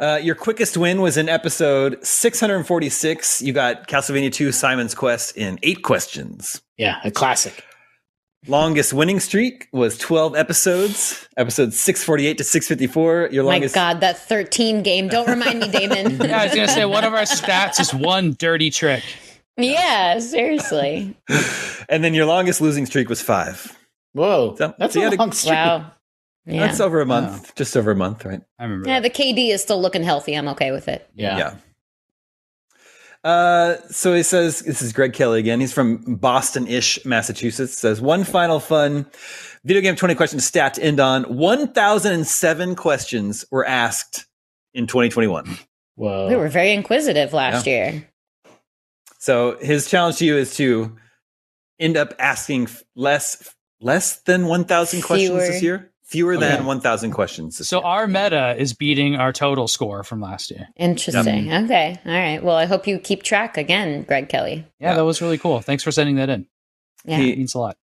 [0.00, 3.42] Uh, your quickest win was in episode 646.
[3.42, 6.60] You got Castlevania 2 Simon's Quest in eight questions.
[6.76, 7.62] Yeah, a classic.
[8.48, 13.28] Longest winning streak was 12 episodes, episode 648 to 654.
[13.30, 13.74] Your My longest.
[13.76, 15.06] God, that 13 game.
[15.06, 16.16] Don't remind me, Daemon.
[16.26, 19.04] Yeah, I was gonna say one of our stats is one dirty trick.
[19.64, 21.16] Yeah, seriously.
[21.88, 23.76] And then your longest losing streak was five.
[24.12, 25.54] Whoa, So- that's so a had a- long streak.
[25.54, 25.90] Wow.
[26.46, 26.66] Yeah.
[26.66, 28.40] That's over a month, just over a month, right?
[28.60, 28.88] I remember.
[28.88, 29.12] yeah, that.
[29.12, 30.34] the KD is still looking healthy.
[30.34, 31.08] I'm okay with it.
[31.14, 31.56] Yeah.
[33.22, 35.60] Uh, so he says, this is Greg Kelly again.
[35.60, 37.76] He's from Boston ish, Massachusetts.
[37.76, 39.06] Says, one final fun
[39.64, 44.26] video game 20 question stat to end on 1,007 questions were asked
[44.74, 45.58] in 2021.
[45.96, 46.28] Whoa.
[46.28, 48.08] We were very inquisitive last year.
[49.20, 50.96] So his challenge to you is to
[51.78, 55.40] end up asking less, less than 1,000 questions Fewer.
[55.46, 55.92] this year.
[56.04, 56.64] Fewer than Okay.
[56.64, 57.58] 1,000 questions.
[57.58, 57.86] This So year.
[57.86, 60.66] our meta is beating our total score from last year.
[60.76, 61.52] Interesting.
[61.52, 61.96] Okay.
[62.04, 62.42] All right.
[62.42, 64.66] Well, I hope you keep track again, Greg Kelly.
[64.80, 64.94] Yeah, Yeah.
[64.96, 65.60] that was really cool.
[65.60, 66.46] Thanks for sending that in.
[67.04, 67.18] Yeah.
[67.18, 67.76] He- It means a lot.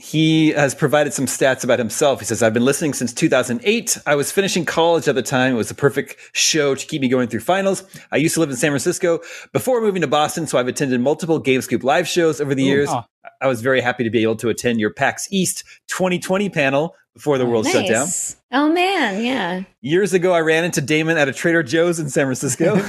[0.00, 2.20] He has provided some stats about himself.
[2.20, 3.98] He says, I've been listening since 2008.
[4.06, 5.52] I was finishing college at the time.
[5.52, 7.84] It was the perfect show to keep me going through finals.
[8.10, 9.20] I used to live in San Francisco
[9.52, 12.88] before moving to Boston, so I've attended multiple GameScoop live shows over the years.
[12.90, 13.04] Oh,
[13.40, 17.38] I was very happy to be able to attend your PAX East 2020 panel before
[17.38, 18.08] the world shut down.
[18.52, 19.62] Oh man, yeah.
[19.80, 22.76] Years ago, I ran into Daemon at a Trader Joe's in San Francisco.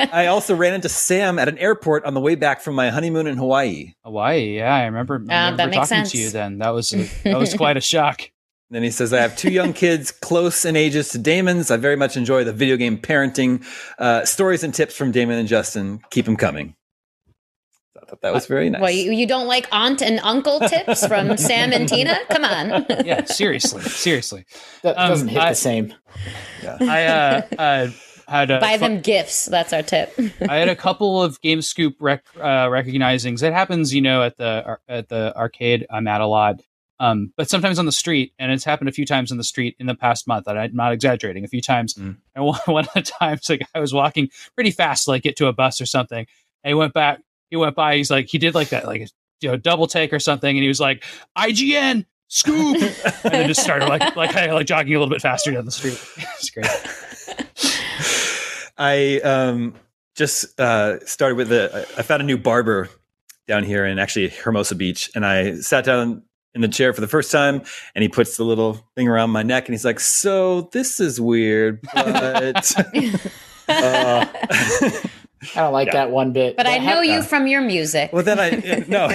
[0.12, 3.26] I also ran into Sam at an airport on the way back from my honeymoon
[3.26, 3.94] in Hawaii.
[4.04, 4.56] Hawaii.
[4.56, 6.12] Yeah, I remember, I remember that makes talking sense.
[6.12, 6.58] to you then.
[6.58, 8.30] That was a, that was quite a shock.
[8.70, 11.70] Then he says, I have two young kids close in ages to Daemon's.
[11.70, 13.64] I very much enjoy the video game parenting
[13.98, 16.00] uh, stories and tips from Daemon and Justin.
[16.10, 16.74] Keep them coming.
[18.04, 18.80] So I thought that was very nice.
[18.82, 22.16] Well, you, you don't like aunt and uncle tips from Sam and Tina?
[22.30, 22.84] Come on.
[23.04, 24.44] Yeah, seriously, seriously.
[24.82, 25.94] That Um, doesn't hit I- the same.
[26.62, 26.76] Yeah.
[26.80, 27.88] I uh, uh,
[28.28, 29.46] had a Buy fu- them gifts.
[29.46, 30.12] That's our tip.
[30.48, 33.42] I had a couple of GameScoop rec- uh, recognizings.
[33.42, 36.60] It happens, you know, at the ar- at the arcade I'm at a lot,
[37.00, 39.76] um, but sometimes on the street, and it's happened a few times on the street
[39.78, 40.46] in the past month.
[40.46, 41.94] And I'm not exaggerating, a few times.
[41.94, 42.16] Mm.
[42.34, 45.36] And one, one of the times, like I was walking pretty fast, to, like get
[45.36, 46.26] to a bus or something,
[46.62, 47.20] and he went back.
[47.54, 47.96] He went by.
[47.96, 49.08] He's like, he did like that, like
[49.40, 51.04] you know, double take or something, and he was like,
[51.38, 52.04] IGN.
[52.26, 52.76] Scoop,
[53.22, 55.66] and then just started like like kind of like jogging a little bit faster down
[55.66, 56.02] the street.
[56.16, 56.66] it's great.
[58.76, 59.74] I um,
[60.16, 62.88] just uh, started with a, I found a new barber
[63.46, 65.10] down here in actually Hermosa Beach.
[65.14, 66.22] And I sat down
[66.54, 67.62] in the chair for the first time
[67.94, 71.20] and he puts the little thing around my neck and he's like, So this is
[71.20, 72.72] weird, but.
[73.68, 74.26] uh,
[75.56, 75.92] I don't like Yeah.
[75.94, 76.56] that one bit.
[76.56, 78.12] But I know hap- you from your music.
[78.12, 78.50] Well, then I
[78.88, 79.08] no,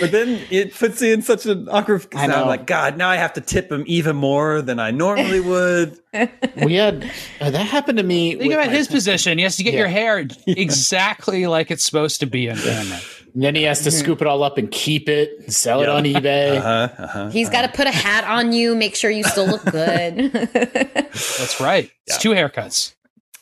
[0.00, 2.06] but then it puts you in such an awkward.
[2.14, 2.46] I Now I'm know.
[2.46, 5.98] like, God, now I have to tip him even more than I normally would.
[6.64, 7.08] We had
[7.40, 8.34] uh, that happened to me.
[8.34, 9.38] Think about my- his position.
[9.38, 9.80] He has to get Yeah.
[9.80, 12.98] your hair exactly like it's supposed to be in anime.
[13.34, 15.88] and then he has to scoop it all up and keep it, and sell it
[15.88, 16.58] on eBay.
[16.58, 17.28] Uh-huh, uh-huh.
[17.30, 20.32] He's got to put a hat on you, make sure you still look good.
[20.32, 21.88] That's right.
[22.08, 22.94] It's two haircuts.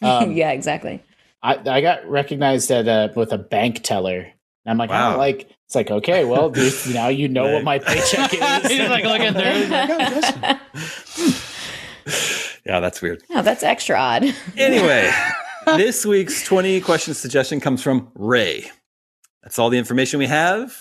[0.03, 1.03] Um, yeah, exactly.
[1.43, 4.19] I, I got recognized at uh with a bank teller.
[4.65, 5.11] And I'm like, I Wow.
[5.11, 5.51] don't like.
[5.67, 8.41] It's like, okay, well, dude, now you know what my paycheck is.
[8.71, 9.55] He's like looking there.
[9.55, 11.35] he's like, "Oh, Justin."
[12.67, 13.23] Yeah, that's weird.
[13.31, 14.25] Oh, that's extra odd.
[14.57, 15.11] Anyway,
[15.67, 18.71] this week's 20 question suggestion comes from Ray.
[19.43, 20.77] That's all the information we have.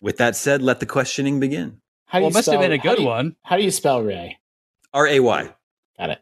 [0.00, 1.80] With that said, let the questioning begin.
[2.06, 3.36] How do Well, you it must have been a good do you- one.
[3.44, 4.38] How do you spell Ray?
[4.92, 5.50] R A Y.
[5.98, 6.18] Got it.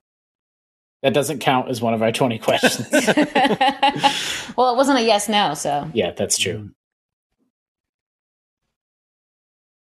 [1.03, 2.87] That doesn't count as one of our 20 questions.
[4.57, 6.71] well, it wasn't a yes no, so yeah, that's true.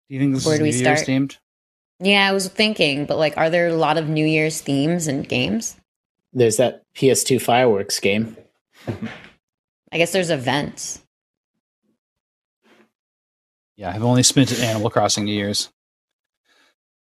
[0.09, 1.09] Do you think this Where is do New we Year's start?
[1.09, 1.37] themed?
[1.99, 5.27] yeah, I was thinking, but like, are there a lot of New Year's themes and
[5.27, 5.75] games?
[6.33, 8.37] There's that PS2 fireworks game.
[9.91, 11.01] I guess there's events.
[13.75, 15.69] Yeah, I've only spent at Animal Crossing New Year's.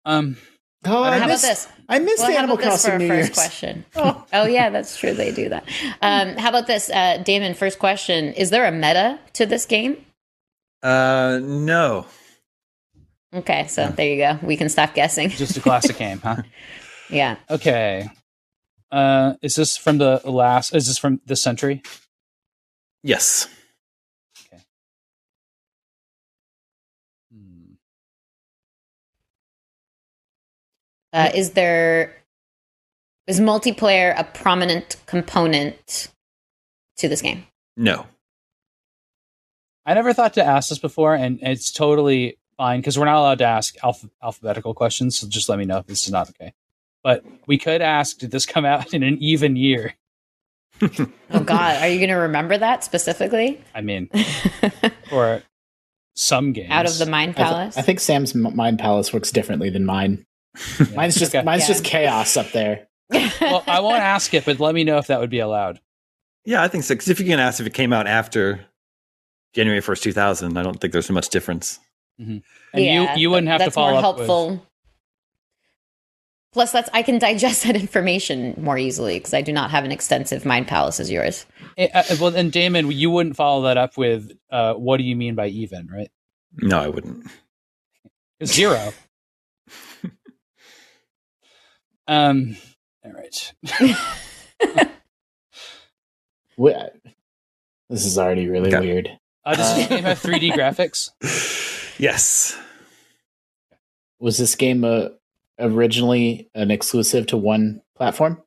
[0.05, 0.37] Um,
[0.85, 1.85] Oh, I I, don't How missed, missed, about this?
[1.89, 3.29] I missed Well, the Animal about this Crossing New first Year's.
[3.37, 3.85] question?
[3.95, 4.25] Oh.
[4.33, 5.13] Oh yeah, that's true.
[5.13, 5.67] They do that.
[6.01, 7.53] Um, how about this, uh, Daemon?
[7.55, 9.97] First question: Is there a meta to this game?
[10.83, 12.05] Uh, no.
[13.33, 14.39] Okay, so there you go.
[14.45, 15.29] We can stop guessing.
[15.29, 16.43] Just a classic game, huh?
[17.09, 17.35] Yeah.
[17.49, 18.09] Okay.
[18.91, 20.73] Uh, is this from the last?
[20.75, 21.81] Is this from this century?
[23.03, 23.47] Yes.
[31.15, 32.13] Uh, is there
[33.25, 36.09] is multiplayer a prominent component
[36.97, 37.45] to this game?
[37.77, 38.05] No.
[39.85, 43.37] I never thought to ask this before, and it's totally fine because we're not allowed
[43.37, 45.17] to ask alph- alphabetical questions.
[45.17, 46.53] So just let me know if this is not okay.
[47.01, 49.95] But we could ask: Did this come out in an even year?
[51.31, 53.61] Oh God, are you going to remember that specifically?
[53.73, 54.09] I mean,
[55.11, 55.41] or
[56.15, 57.77] some games Out of the Mind I, th- Palace.
[57.77, 60.25] I think Sam's Mind Palace works differently than mine.
[60.79, 60.85] Yeah.
[60.95, 61.43] Mine's just Okay.
[61.43, 61.67] mine's Yeah.
[61.67, 62.87] just chaos up there.
[63.09, 65.79] well, I won't ask it, but let me know if that would be allowed.
[66.45, 66.95] Yeah, I think so.
[66.95, 68.65] 'Cause if you can ask if it came out after
[69.53, 71.79] January 1st, 2000, I don't think there's so much difference.
[72.17, 72.41] And
[72.73, 74.65] Yeah, you you wouldn't have to follow more up with- helpful.
[76.53, 79.91] Plus, that's I can digest that information more easily because I do not have an
[79.91, 81.45] extensive mind palace as yours.
[81.77, 85.15] Eh, uh, well, and Daemon, you wouldn't follow that up with, uh, "What do you
[85.17, 86.09] mean by even?" Right?
[86.57, 87.27] No, I wouldn't.
[88.45, 88.93] Zero.
[92.07, 92.55] Um.
[93.03, 93.53] All right.
[96.57, 96.87] Wh-
[97.89, 98.85] This is already really Okay.
[98.85, 99.09] weird.
[99.45, 101.11] Uh, does this game have 3D graphics?
[101.99, 102.57] Yes.
[104.19, 105.09] Was this game uh,
[105.59, 108.41] originally an exclusive to one platform?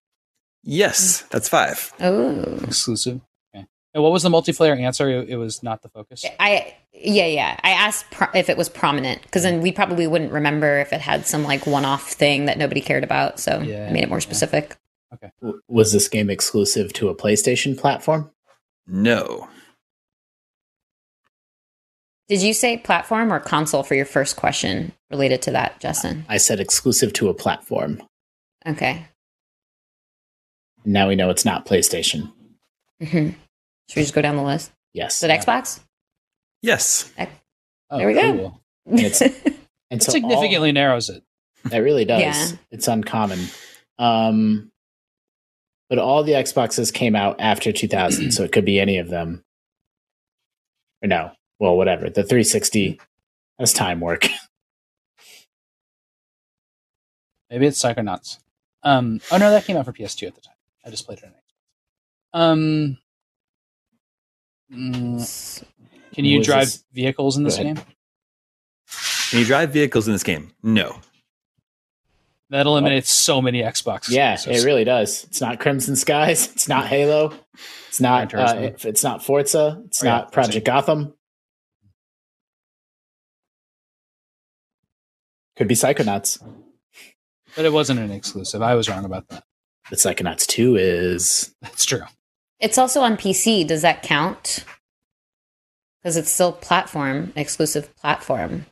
[0.65, 1.93] Yes, that's five.
[2.01, 3.21] Oh, Exclusive.
[3.55, 3.65] Okay.
[3.95, 5.09] And what was the multiplayer answer?
[5.09, 6.25] It, it was not the focus.
[6.41, 7.59] I yeah yeah.
[7.63, 11.01] I asked pro- if it was prominent because then we probably wouldn't remember if it
[11.01, 13.39] had some like one-off thing that nobody cared about.
[13.41, 14.23] So Yeah, I made it more yeah.
[14.23, 14.77] specific.
[15.43, 18.31] W- Was this game exclusive to a PlayStation platform?
[18.87, 19.49] No.
[22.29, 26.27] Did you say platform or console for your first question related to that, Justin?
[26.29, 28.03] I said exclusive to a platform.
[28.67, 29.07] Okay.
[30.85, 32.31] Now we know it's not PlayStation.
[33.01, 33.31] hmm
[33.89, 34.71] Should we just go down the list?
[34.93, 35.23] Yes.
[35.23, 35.81] Is it Xbox?
[36.63, 37.13] Yes.
[37.91, 38.33] Oh, There we go.
[38.87, 38.99] cool.
[38.99, 39.21] It's-
[39.91, 41.23] And That so all- significantly narrows it.
[41.65, 42.21] That really does.
[42.21, 42.59] Yeah.
[42.71, 43.39] It's uncommon.
[43.99, 44.71] Um,
[45.89, 49.45] but all the Xboxes came out after 2000, so it could be any of them.
[51.03, 52.11] Or no, well, whatever.
[52.11, 53.01] The 360
[53.59, 54.29] has time work.
[57.51, 58.39] Maybe it's Psychonauts.
[58.83, 59.21] Um.
[59.33, 60.55] Oh no, that came out for PS2 at the time.
[60.85, 62.39] I just played it on Xbox.
[62.39, 62.99] Um.
[64.73, 65.65] mm,
[66.15, 67.77] can you drive this- vehicles in this game?
[69.31, 70.53] Can you drive vehicles in this game?
[70.63, 71.01] No.
[72.51, 74.09] That eliminates so many Xbox.
[74.09, 74.65] yeah, exclusives.
[74.65, 75.25] it really does.
[75.25, 76.51] It's not Crimson Skies.
[76.55, 77.35] It's not Halo.
[77.89, 78.33] It's not.
[78.35, 79.83] Uh, it's not Forza.
[79.87, 80.33] It's Oh, not Forza.
[80.33, 81.13] Project Gotham.
[85.57, 86.41] Could be Psychonauts.
[87.57, 88.63] but it wasn't an exclusive.
[88.63, 89.45] I was wrong about that.
[89.91, 91.55] But Psychonauts 2 is.
[91.61, 92.03] That's true.
[92.61, 93.67] It's also on PC.
[93.67, 94.65] Does that count?
[96.09, 98.65] Because it's still platform, exclusive platform,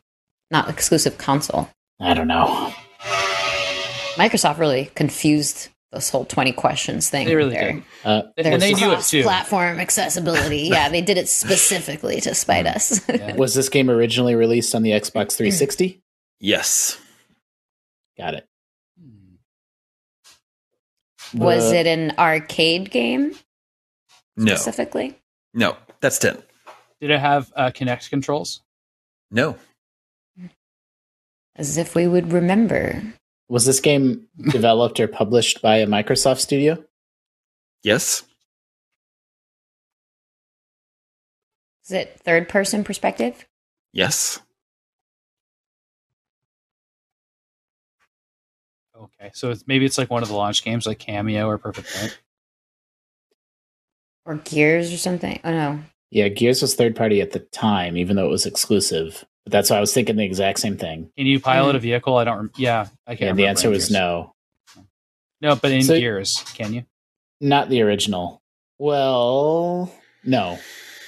[0.49, 1.69] not exclusive console.
[1.99, 2.73] I don't know.
[4.15, 7.27] Microsoft really confused this whole 20 questions thing.
[7.27, 7.73] They really there.
[7.73, 7.83] did.
[8.03, 9.21] Uh, And they knew it too.
[9.21, 10.61] Platform accessibility.
[10.71, 13.07] Yeah, they did it specifically to spite us.
[13.07, 13.35] Yeah.
[13.35, 16.01] was this game originally released on the Xbox 360?
[16.39, 16.99] Yes.
[18.17, 18.47] Got it.
[21.35, 23.35] Was The- it an arcade game
[24.35, 24.55] No.
[24.55, 25.15] specifically?
[25.53, 25.77] No.
[26.01, 26.41] That's 10.
[26.99, 28.61] Did it have uh, Kinect controls?
[29.29, 29.55] No.
[31.55, 33.01] As if we would remember.
[33.49, 36.83] Was this game developed or published by a Microsoft studio?
[37.83, 38.23] Yes.
[41.85, 43.45] Is it third person perspective?
[43.93, 44.41] Yes.
[48.99, 51.93] Okay, so it's, maybe it's like one of the launch games, like Kameo or Perfect
[51.93, 52.21] Dark.
[54.25, 55.39] Or Gears or something?
[55.43, 55.79] Oh no.
[56.11, 59.25] Yeah, Gears was third party at the time, even though it was exclusive.
[59.43, 61.11] But that's why I was thinking the exact same thing.
[61.17, 62.15] Can you pilot a vehicle?
[62.17, 62.37] I don't.
[62.37, 63.31] Rem- yeah, I can't.
[63.31, 64.33] And the answer was no.
[65.41, 66.85] No, but in So- Gears, can you?
[67.39, 68.41] Not the original.
[68.79, 69.91] Well,
[70.23, 70.57] no.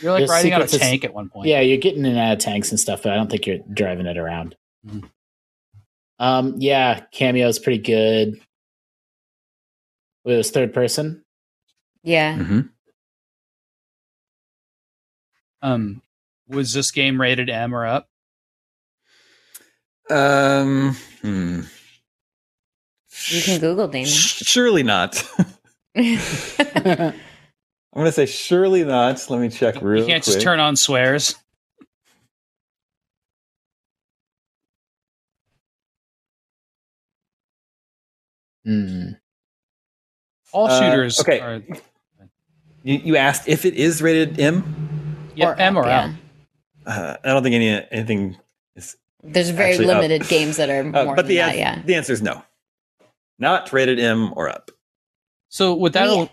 [0.01, 1.47] You're like The riding on a tank at one point.
[1.47, 3.57] Yeah, you're getting in and out of tanks and stuff, but I don't think you're
[3.73, 4.55] driving it around.
[4.87, 5.09] Mhm.
[6.19, 8.35] Um, yeah, Kameo's pretty good.
[10.25, 11.23] It was third person.
[12.03, 12.35] Yeah.
[12.37, 12.61] hmm
[15.61, 16.01] um,
[16.47, 18.07] was this game rated M or up?
[20.09, 21.61] Um, hmm.
[23.27, 24.07] You can Google, Daemon.
[24.07, 25.23] Surely not.
[25.95, 27.13] I'm
[27.95, 29.29] gonna say surely not.
[29.29, 30.01] Let me check real.
[30.01, 30.35] You can't quick.
[30.35, 31.35] just turn on swears.
[38.65, 39.17] Mm.
[40.51, 41.19] All uh, shooters.
[41.19, 41.39] Uh, okay.
[41.39, 41.63] Are...
[42.83, 44.98] You, you asked if it is rated M
[45.39, 46.13] yeah, M or yeah.
[46.85, 46.93] L.
[46.93, 48.37] Uh, I don't think any anything
[48.75, 48.95] is.
[49.23, 50.01] There's very Actually, up.
[50.01, 51.51] limited games that are Uh, more but than the that.
[51.53, 51.81] an- Yeah.
[51.85, 52.43] the answer is no.
[53.37, 54.71] Not rated M or up.
[55.49, 56.29] So with that, We-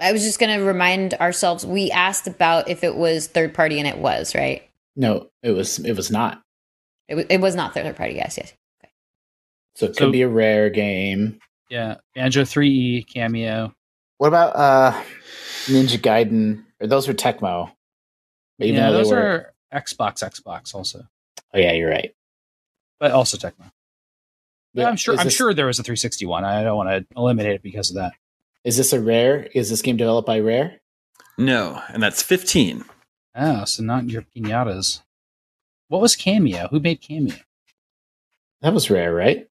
[0.00, 3.80] I was just going to remind ourselves we asked about if it was third party,
[3.80, 4.62] and it was right.
[4.94, 6.40] No, it was it was not.
[7.08, 8.14] It was, it was not third party.
[8.14, 8.52] Yes, yes.
[9.74, 11.40] So it could So- be a rare game.
[11.68, 13.74] yeah, Banjo 3E Kameo.
[14.18, 14.92] What about uh
[15.66, 16.64] Ninja Gaiden?
[16.80, 17.72] Or those were Tecmo.
[18.60, 21.06] Even yeah, those were- are Xbox, Xbox also,
[21.54, 22.14] Oh yeah, you're right.
[22.98, 23.70] but also Tecmo.
[24.74, 25.16] But I'm sure.
[25.16, 26.44] I'm this- sure there was a 361.
[26.44, 28.12] I don't want to eliminate it because of that.
[28.64, 29.44] Is this a rare?
[29.54, 30.80] Is this game developed by Rare?
[31.38, 32.84] No, and that's 15.
[33.34, 35.02] Oh, so not your pinatas.
[35.88, 36.68] What was Kameo?
[36.70, 37.40] Who made Kameo?
[38.60, 39.48] That was rare, right?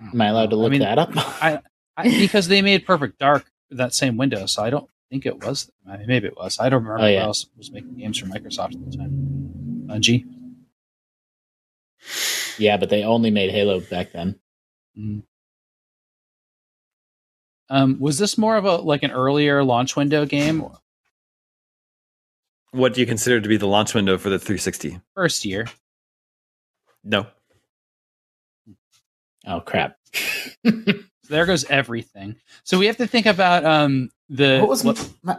[0.00, 1.10] Am I allowed to I look mean, that up?
[1.16, 1.60] I,
[1.96, 5.70] I because they made Perfect Dark that same window, so I don't think it was.
[5.90, 6.58] I mean, maybe it was.
[6.60, 9.86] I don't remember Oh, who else was making games for Microsoft at the time.
[9.86, 10.24] Bungie.
[12.58, 14.38] yeah, but they only made Halo back then.
[14.98, 15.22] Mm.
[17.70, 20.66] Um, was this more of a like an earlier launch window game?
[22.72, 25.00] What do you consider to be the launch window for the 360?
[25.14, 25.66] First year.
[27.04, 27.26] No.
[29.46, 29.96] Oh crap!
[31.28, 32.36] So there goes everything.
[32.64, 35.38] So we have to think about um the what was what- my,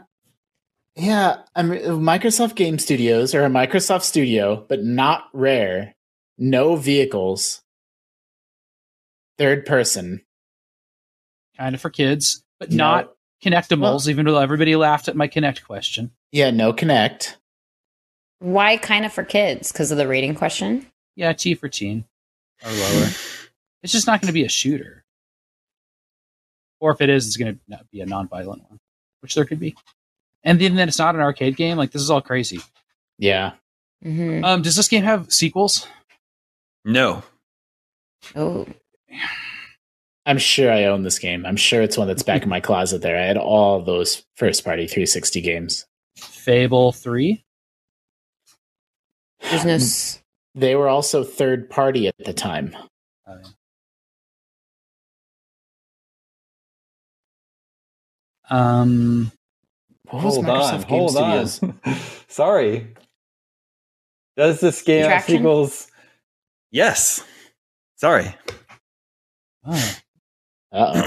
[0.95, 1.37] yeah?
[1.55, 5.95] I mean, Microsoft Game Studios or a Microsoft Studio, but not Rare.
[6.37, 7.61] No vehicles.
[9.37, 10.21] Third person.
[11.57, 13.13] kind of for kids, but No- not
[13.43, 14.07] connectables.
[14.07, 16.11] even though everybody laughed at my Kinect question.
[16.31, 17.35] Yeah, no Kinect.
[18.39, 19.71] Why kind of for kids?
[19.71, 20.85] Because of the rating question?
[21.17, 22.05] Yeah, T for teen
[22.63, 23.07] or lower.
[23.83, 25.03] it's just not going to be a shooter,
[26.79, 28.79] or if it is, it's going to be a non-violent one,
[29.21, 29.75] which there could be.
[30.43, 31.77] And then, then it's not an arcade game.
[31.77, 32.59] Like this is all crazy.
[33.17, 33.53] Yeah.
[34.05, 34.45] Mm-hmm.
[34.45, 35.85] Um, does this game have sequels?
[36.85, 37.23] No.
[38.35, 38.65] Oh,
[40.25, 41.45] I'm sure I own this game.
[41.45, 43.17] I'm sure it's one that's back in my closet there.
[43.17, 45.85] I had all those first party 360 games.
[46.17, 47.43] Fable three.
[49.41, 49.73] there's no.
[49.75, 50.21] s-
[50.55, 52.75] They were also third party at the time.
[53.27, 53.37] Uh,
[58.49, 59.31] um,
[60.09, 60.79] What was hold Microsoft on.
[60.81, 61.63] Game Hold Studios?
[61.63, 61.79] on.
[62.27, 62.87] Sorry.
[64.37, 65.87] Does this game have sequels?
[66.71, 67.23] Yes.
[67.97, 68.33] Sorry.
[69.65, 69.95] oh,
[70.71, 71.03] Uh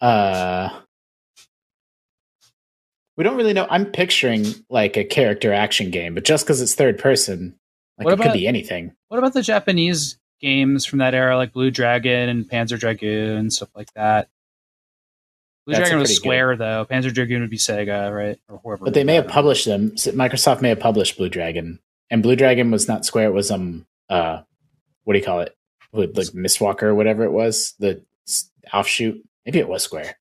[0.00, 0.06] oh.
[0.06, 0.80] uh,
[3.16, 3.66] we don't really know.
[3.70, 7.56] I'm picturing like a character action game, but just because it's third person,
[7.98, 8.92] like What it could be anything.
[9.08, 13.52] what about the Japanese games from that era, like Blue Dragon and Panzer Dragoon and
[13.52, 14.28] stuff like that?
[15.66, 16.22] Blue That's Dragon was pretty good.
[16.22, 16.86] Square, though.
[16.90, 18.84] Panzer Dragoon would be Sega, right, or whoever.
[18.84, 19.92] But they made may have published them.
[19.92, 21.78] Microsoft may have published Blue Dragon,
[22.10, 23.28] and Blue Dragon was not Square.
[23.28, 24.42] It was um uh,
[25.04, 25.56] what do you call it?
[25.92, 28.02] With, like Mistwalker or whatever it was, the
[28.72, 29.24] offshoot.
[29.46, 30.16] Maybe it was Square.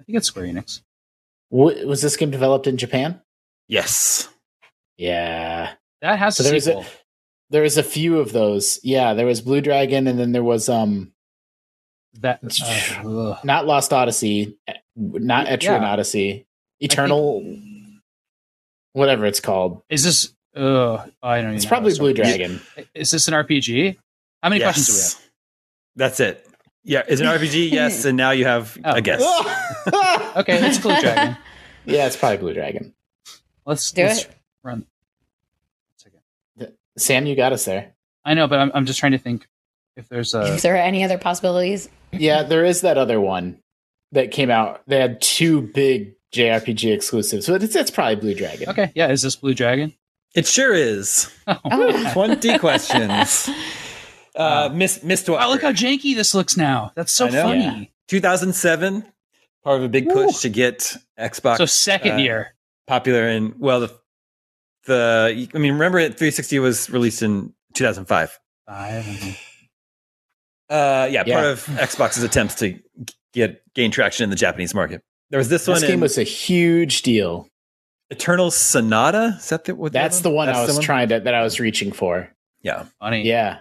[0.00, 0.82] I think it's Square Enix.
[1.50, 3.20] W- was this game developed in Japan?
[3.68, 4.28] Yes.
[4.96, 5.74] Yeah.
[6.00, 6.86] That has So a there was a- sequel.
[7.52, 8.80] There was a few of those.
[8.82, 11.12] Yeah, there was Blue Dragon, and then there was um
[12.20, 12.40] that
[13.04, 15.92] uh, not Lost Odyssey, eh, not Etrian Yeah.
[15.92, 16.46] Odyssey,
[16.80, 17.42] Eternal,
[18.92, 19.82] whatever it's called.
[19.88, 20.32] is this?
[20.54, 21.44] Uh, I don't.
[21.44, 22.12] Even It's know probably Blue.
[22.12, 22.60] Dragon.
[22.94, 23.96] Is this an RPG?
[24.42, 25.30] How many questions do we have?
[25.96, 26.46] That's it.
[26.84, 27.02] Yeah.
[27.08, 27.70] Is it an RPG?
[27.72, 28.04] yes.
[28.04, 28.92] And now you have Oh.
[28.94, 29.22] a guess.
[30.36, 31.36] Okay, it's Blue Dragon.
[31.84, 32.94] yeah, it's probably Blue Dragon.
[33.66, 34.30] Let's Do let's it.
[34.64, 34.86] run.
[36.94, 37.24] One second.
[37.24, 37.94] Sam, you got us there.
[38.24, 39.46] I know, but I'm I'm just trying to think
[39.96, 40.42] if there's a.
[40.54, 41.88] Is there any other possibilities?
[42.12, 43.58] Yeah, there is that other one
[44.12, 44.82] that came out.
[44.86, 48.68] They had two big JRPG exclusives, so it's, it's probably Blue Dragon.
[48.68, 49.92] Okay, yeah, is this Blue Dragon?
[50.34, 51.30] It sure is.
[51.46, 52.10] Oh.
[52.12, 53.48] 20 questions.
[54.34, 55.40] Uh, Miss Mistwalker.
[55.40, 56.90] Wow, look how janky this looks now.
[56.94, 57.42] That's so I know.
[57.42, 57.60] funny.
[57.64, 57.84] Yeah.
[58.08, 59.04] 2007,
[59.62, 62.54] part of a big push to get Xbox So second uh, year.
[62.86, 63.94] popular in well the
[64.86, 68.38] the I mean remember 360 was released in 2005.
[68.66, 69.06] Five.
[70.70, 71.34] Uh yeah, Yeah.
[71.34, 72.78] part of Xbox's attempts to
[73.32, 75.02] get gain traction in the Japanese market.
[75.30, 77.48] There was this, This one game in was a huge deal.
[78.10, 79.36] Eternal Sonata.
[79.38, 81.58] Is that the, what That's the one I That's was trying to that I was
[81.58, 82.28] reaching for.
[82.60, 82.84] Yeah.
[83.00, 83.26] Funny.
[83.26, 83.60] Yeah,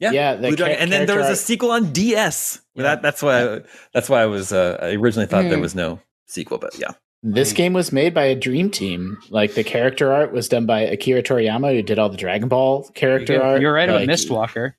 [0.00, 0.10] Yeah.
[0.12, 0.76] Yeah, the Blue Dragon.
[0.76, 2.60] cha- and then there was a sequel on DS.
[2.74, 2.82] Yeah.
[2.84, 3.60] That, that's why I,
[3.92, 5.60] that's why I was uh, I originally thought there Hmm.
[5.60, 6.92] was no sequel, but yeah.
[7.26, 9.16] This Like- game was made by a dream team.
[9.30, 12.84] Like the character art was done by Akira Toriyama, who did all the Dragon Ball
[12.94, 13.62] character art.
[13.62, 14.74] You're right about Like, Mistwalker.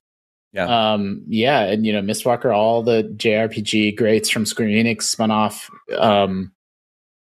[0.57, 5.69] Um, yeah, and you know, Mistwalker, all the JRPG greats from Square Enix spun off.
[5.97, 6.53] Um,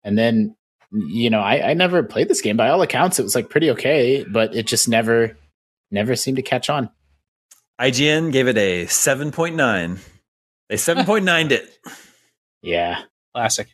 [0.04, 0.56] and then
[0.90, 2.56] you know, I, I never played this game.
[2.58, 5.38] By all accounts, it was like pretty okay, but it just never,
[5.90, 6.90] never seemed to catch on.
[7.80, 9.98] IGN gave it a 7.9.
[10.68, 11.78] They 7.9'd it.
[12.64, 13.02] Yeah,
[13.34, 13.68] Classic.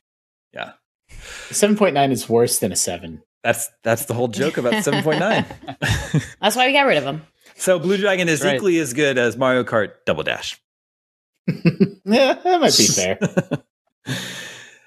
[1.49, 1.55] Yeah.
[1.55, 3.23] seven point nine is worse than a seven.
[3.45, 6.27] That's that's the whole joke about 7.9.
[6.43, 7.23] That's why we got rid of them.
[7.55, 8.57] so Blue Dragon is Right.
[8.57, 10.61] equally as good as Mario Kart Double Dash.
[11.47, 13.19] yeah, that might be fair.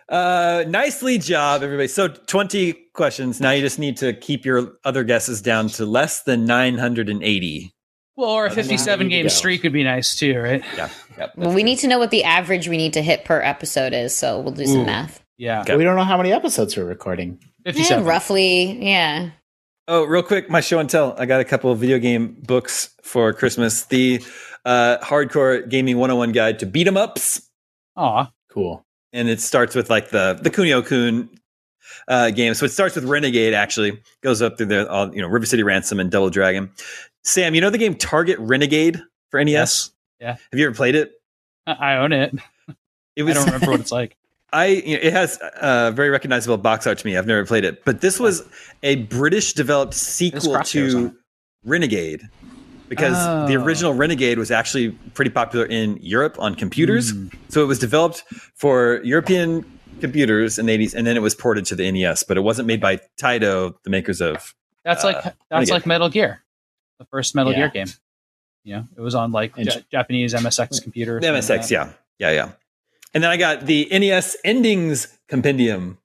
[0.09, 1.87] Uh, nicely job, everybody.
[1.87, 3.39] So 20 questions.
[3.39, 7.73] Now you just need to keep your other guesses down to less than 980.
[8.17, 10.61] Well, or a 57 game streak would be nice too, right?
[10.75, 10.89] Yeah.
[11.17, 13.93] Yep, Well, we need to know what the average we need to hit per episode
[13.93, 14.85] is, so we'll do some Ooh.
[14.85, 15.23] math.
[15.41, 15.61] Yeah.
[15.61, 15.75] Okay.
[15.75, 17.39] we don't know how many episodes we're recording.
[17.65, 19.31] Yeah, roughly, yeah.
[19.87, 21.15] Oh, real quick, my show and tell.
[21.17, 23.85] I got a couple of video game books for Christmas.
[23.85, 24.23] The
[24.65, 27.41] uh, Hardcore Gaming 101 Guide to Beat 'em Ups.
[27.97, 28.31] Aw.
[28.51, 28.85] Cool.
[29.13, 31.27] and it starts with like the the Kunio Kun
[32.07, 32.53] uh, game.
[32.53, 33.55] So it starts with Renegade.
[33.55, 36.69] Actually, goes up through the all you know River City Ransom and Double Dragon.
[37.23, 39.51] Sam, you know the game Target Renegade for NES?
[39.51, 39.91] Yes.
[40.19, 40.31] Yeah.
[40.51, 41.13] Have you ever played it?
[41.65, 42.31] I I own it.
[43.15, 44.15] It I don't remember what it's like.
[44.53, 47.15] I you know, it has a very recognizable box art to me.
[47.17, 48.43] I've never played it, but this was
[48.83, 51.15] a British developed sequel to.
[51.63, 52.23] Renegade
[52.89, 53.13] because
[53.47, 53.63] the Oh.
[53.63, 57.13] original Renegade was actually pretty popular in Europe on computers.
[57.13, 57.31] Mm.
[57.49, 58.23] So it was developed
[58.55, 59.63] for European
[59.99, 62.67] computers in the 80s and then it was ported to the NES, but it wasn't
[62.67, 65.71] made by Taito, the makers of That's Uh, like that's Renegade.
[65.73, 66.41] like Metal Gear,
[66.97, 67.59] the first Metal Yeah.
[67.59, 67.87] Gear game.
[68.63, 71.21] Yeah, it was on like And- Ja- Japanese MSX computers.
[71.21, 71.89] the MSX, like yeah.
[72.17, 72.49] Yeah, yeah.
[73.13, 75.97] And then I got the NES Endings Compendium,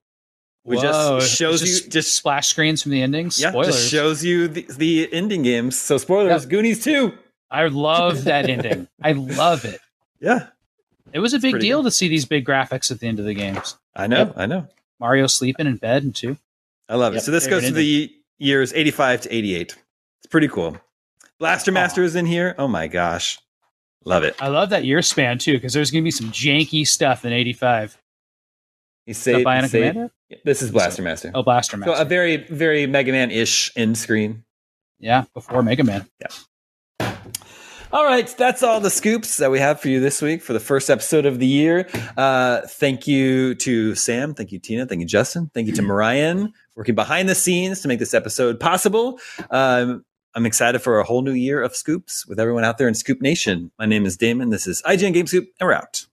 [0.65, 3.41] which Whoa, just shows it's you just splash screens from the endings.
[3.41, 3.75] yeah, Spoilers.
[3.77, 5.81] just shows you the, the ending games.
[5.81, 6.47] So spoilers.
[6.47, 7.13] Goonies 2.
[7.51, 8.89] I love that ending.
[9.03, 9.81] I love it.
[10.21, 10.49] Yeah.
[11.13, 13.35] It was a big deal to see these big graphics at the end of the
[13.35, 13.77] games.
[13.95, 14.35] I know, Yep.
[14.37, 14.67] I know.
[14.99, 16.37] Mario sleeping in bed and two.
[16.89, 17.17] I love it.
[17.17, 17.23] Yep.
[17.25, 19.77] So this goes to the years 85 to 88.
[20.19, 20.77] It's pretty cool.
[21.39, 22.55] Blaster Master is in here.
[22.59, 23.39] Oh my gosh.
[24.07, 24.35] Love it.
[24.41, 27.99] I love that year span too, because there's gonna be some janky stuff in '85.
[29.07, 30.11] You Is say, that Bionic say- Commando?
[30.45, 31.31] This is Blaster Master.
[31.35, 31.95] Oh, Blaster Master.
[31.95, 34.45] so a very, very Mega Man ish end screen.
[34.99, 36.09] yeah, before Mega Man.
[36.21, 37.13] Yeah.
[37.93, 40.61] All right, that's all the scoops that we have for you this week for the
[40.61, 41.89] first episode of the year.
[42.17, 44.35] Uh, thank you to Sam.
[44.35, 44.87] Thank you, Tina.
[44.87, 45.51] Thank you, Justin.
[45.55, 49.21] Thank you to Marian, working behind the scenes to make this episode possible.
[49.51, 50.05] Um,
[50.37, 53.23] I'm excited for a whole new year of scoops with everyone out there in Scoop
[53.23, 53.71] Nation.
[53.79, 54.51] My name is Daemon.
[54.51, 56.05] This is IGN Game Scoop, and we're out.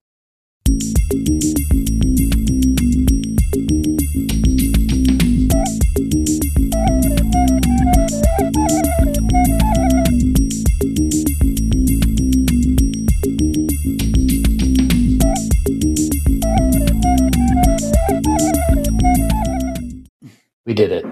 [20.65, 21.05] We did it.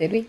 [0.00, 0.28] Did we?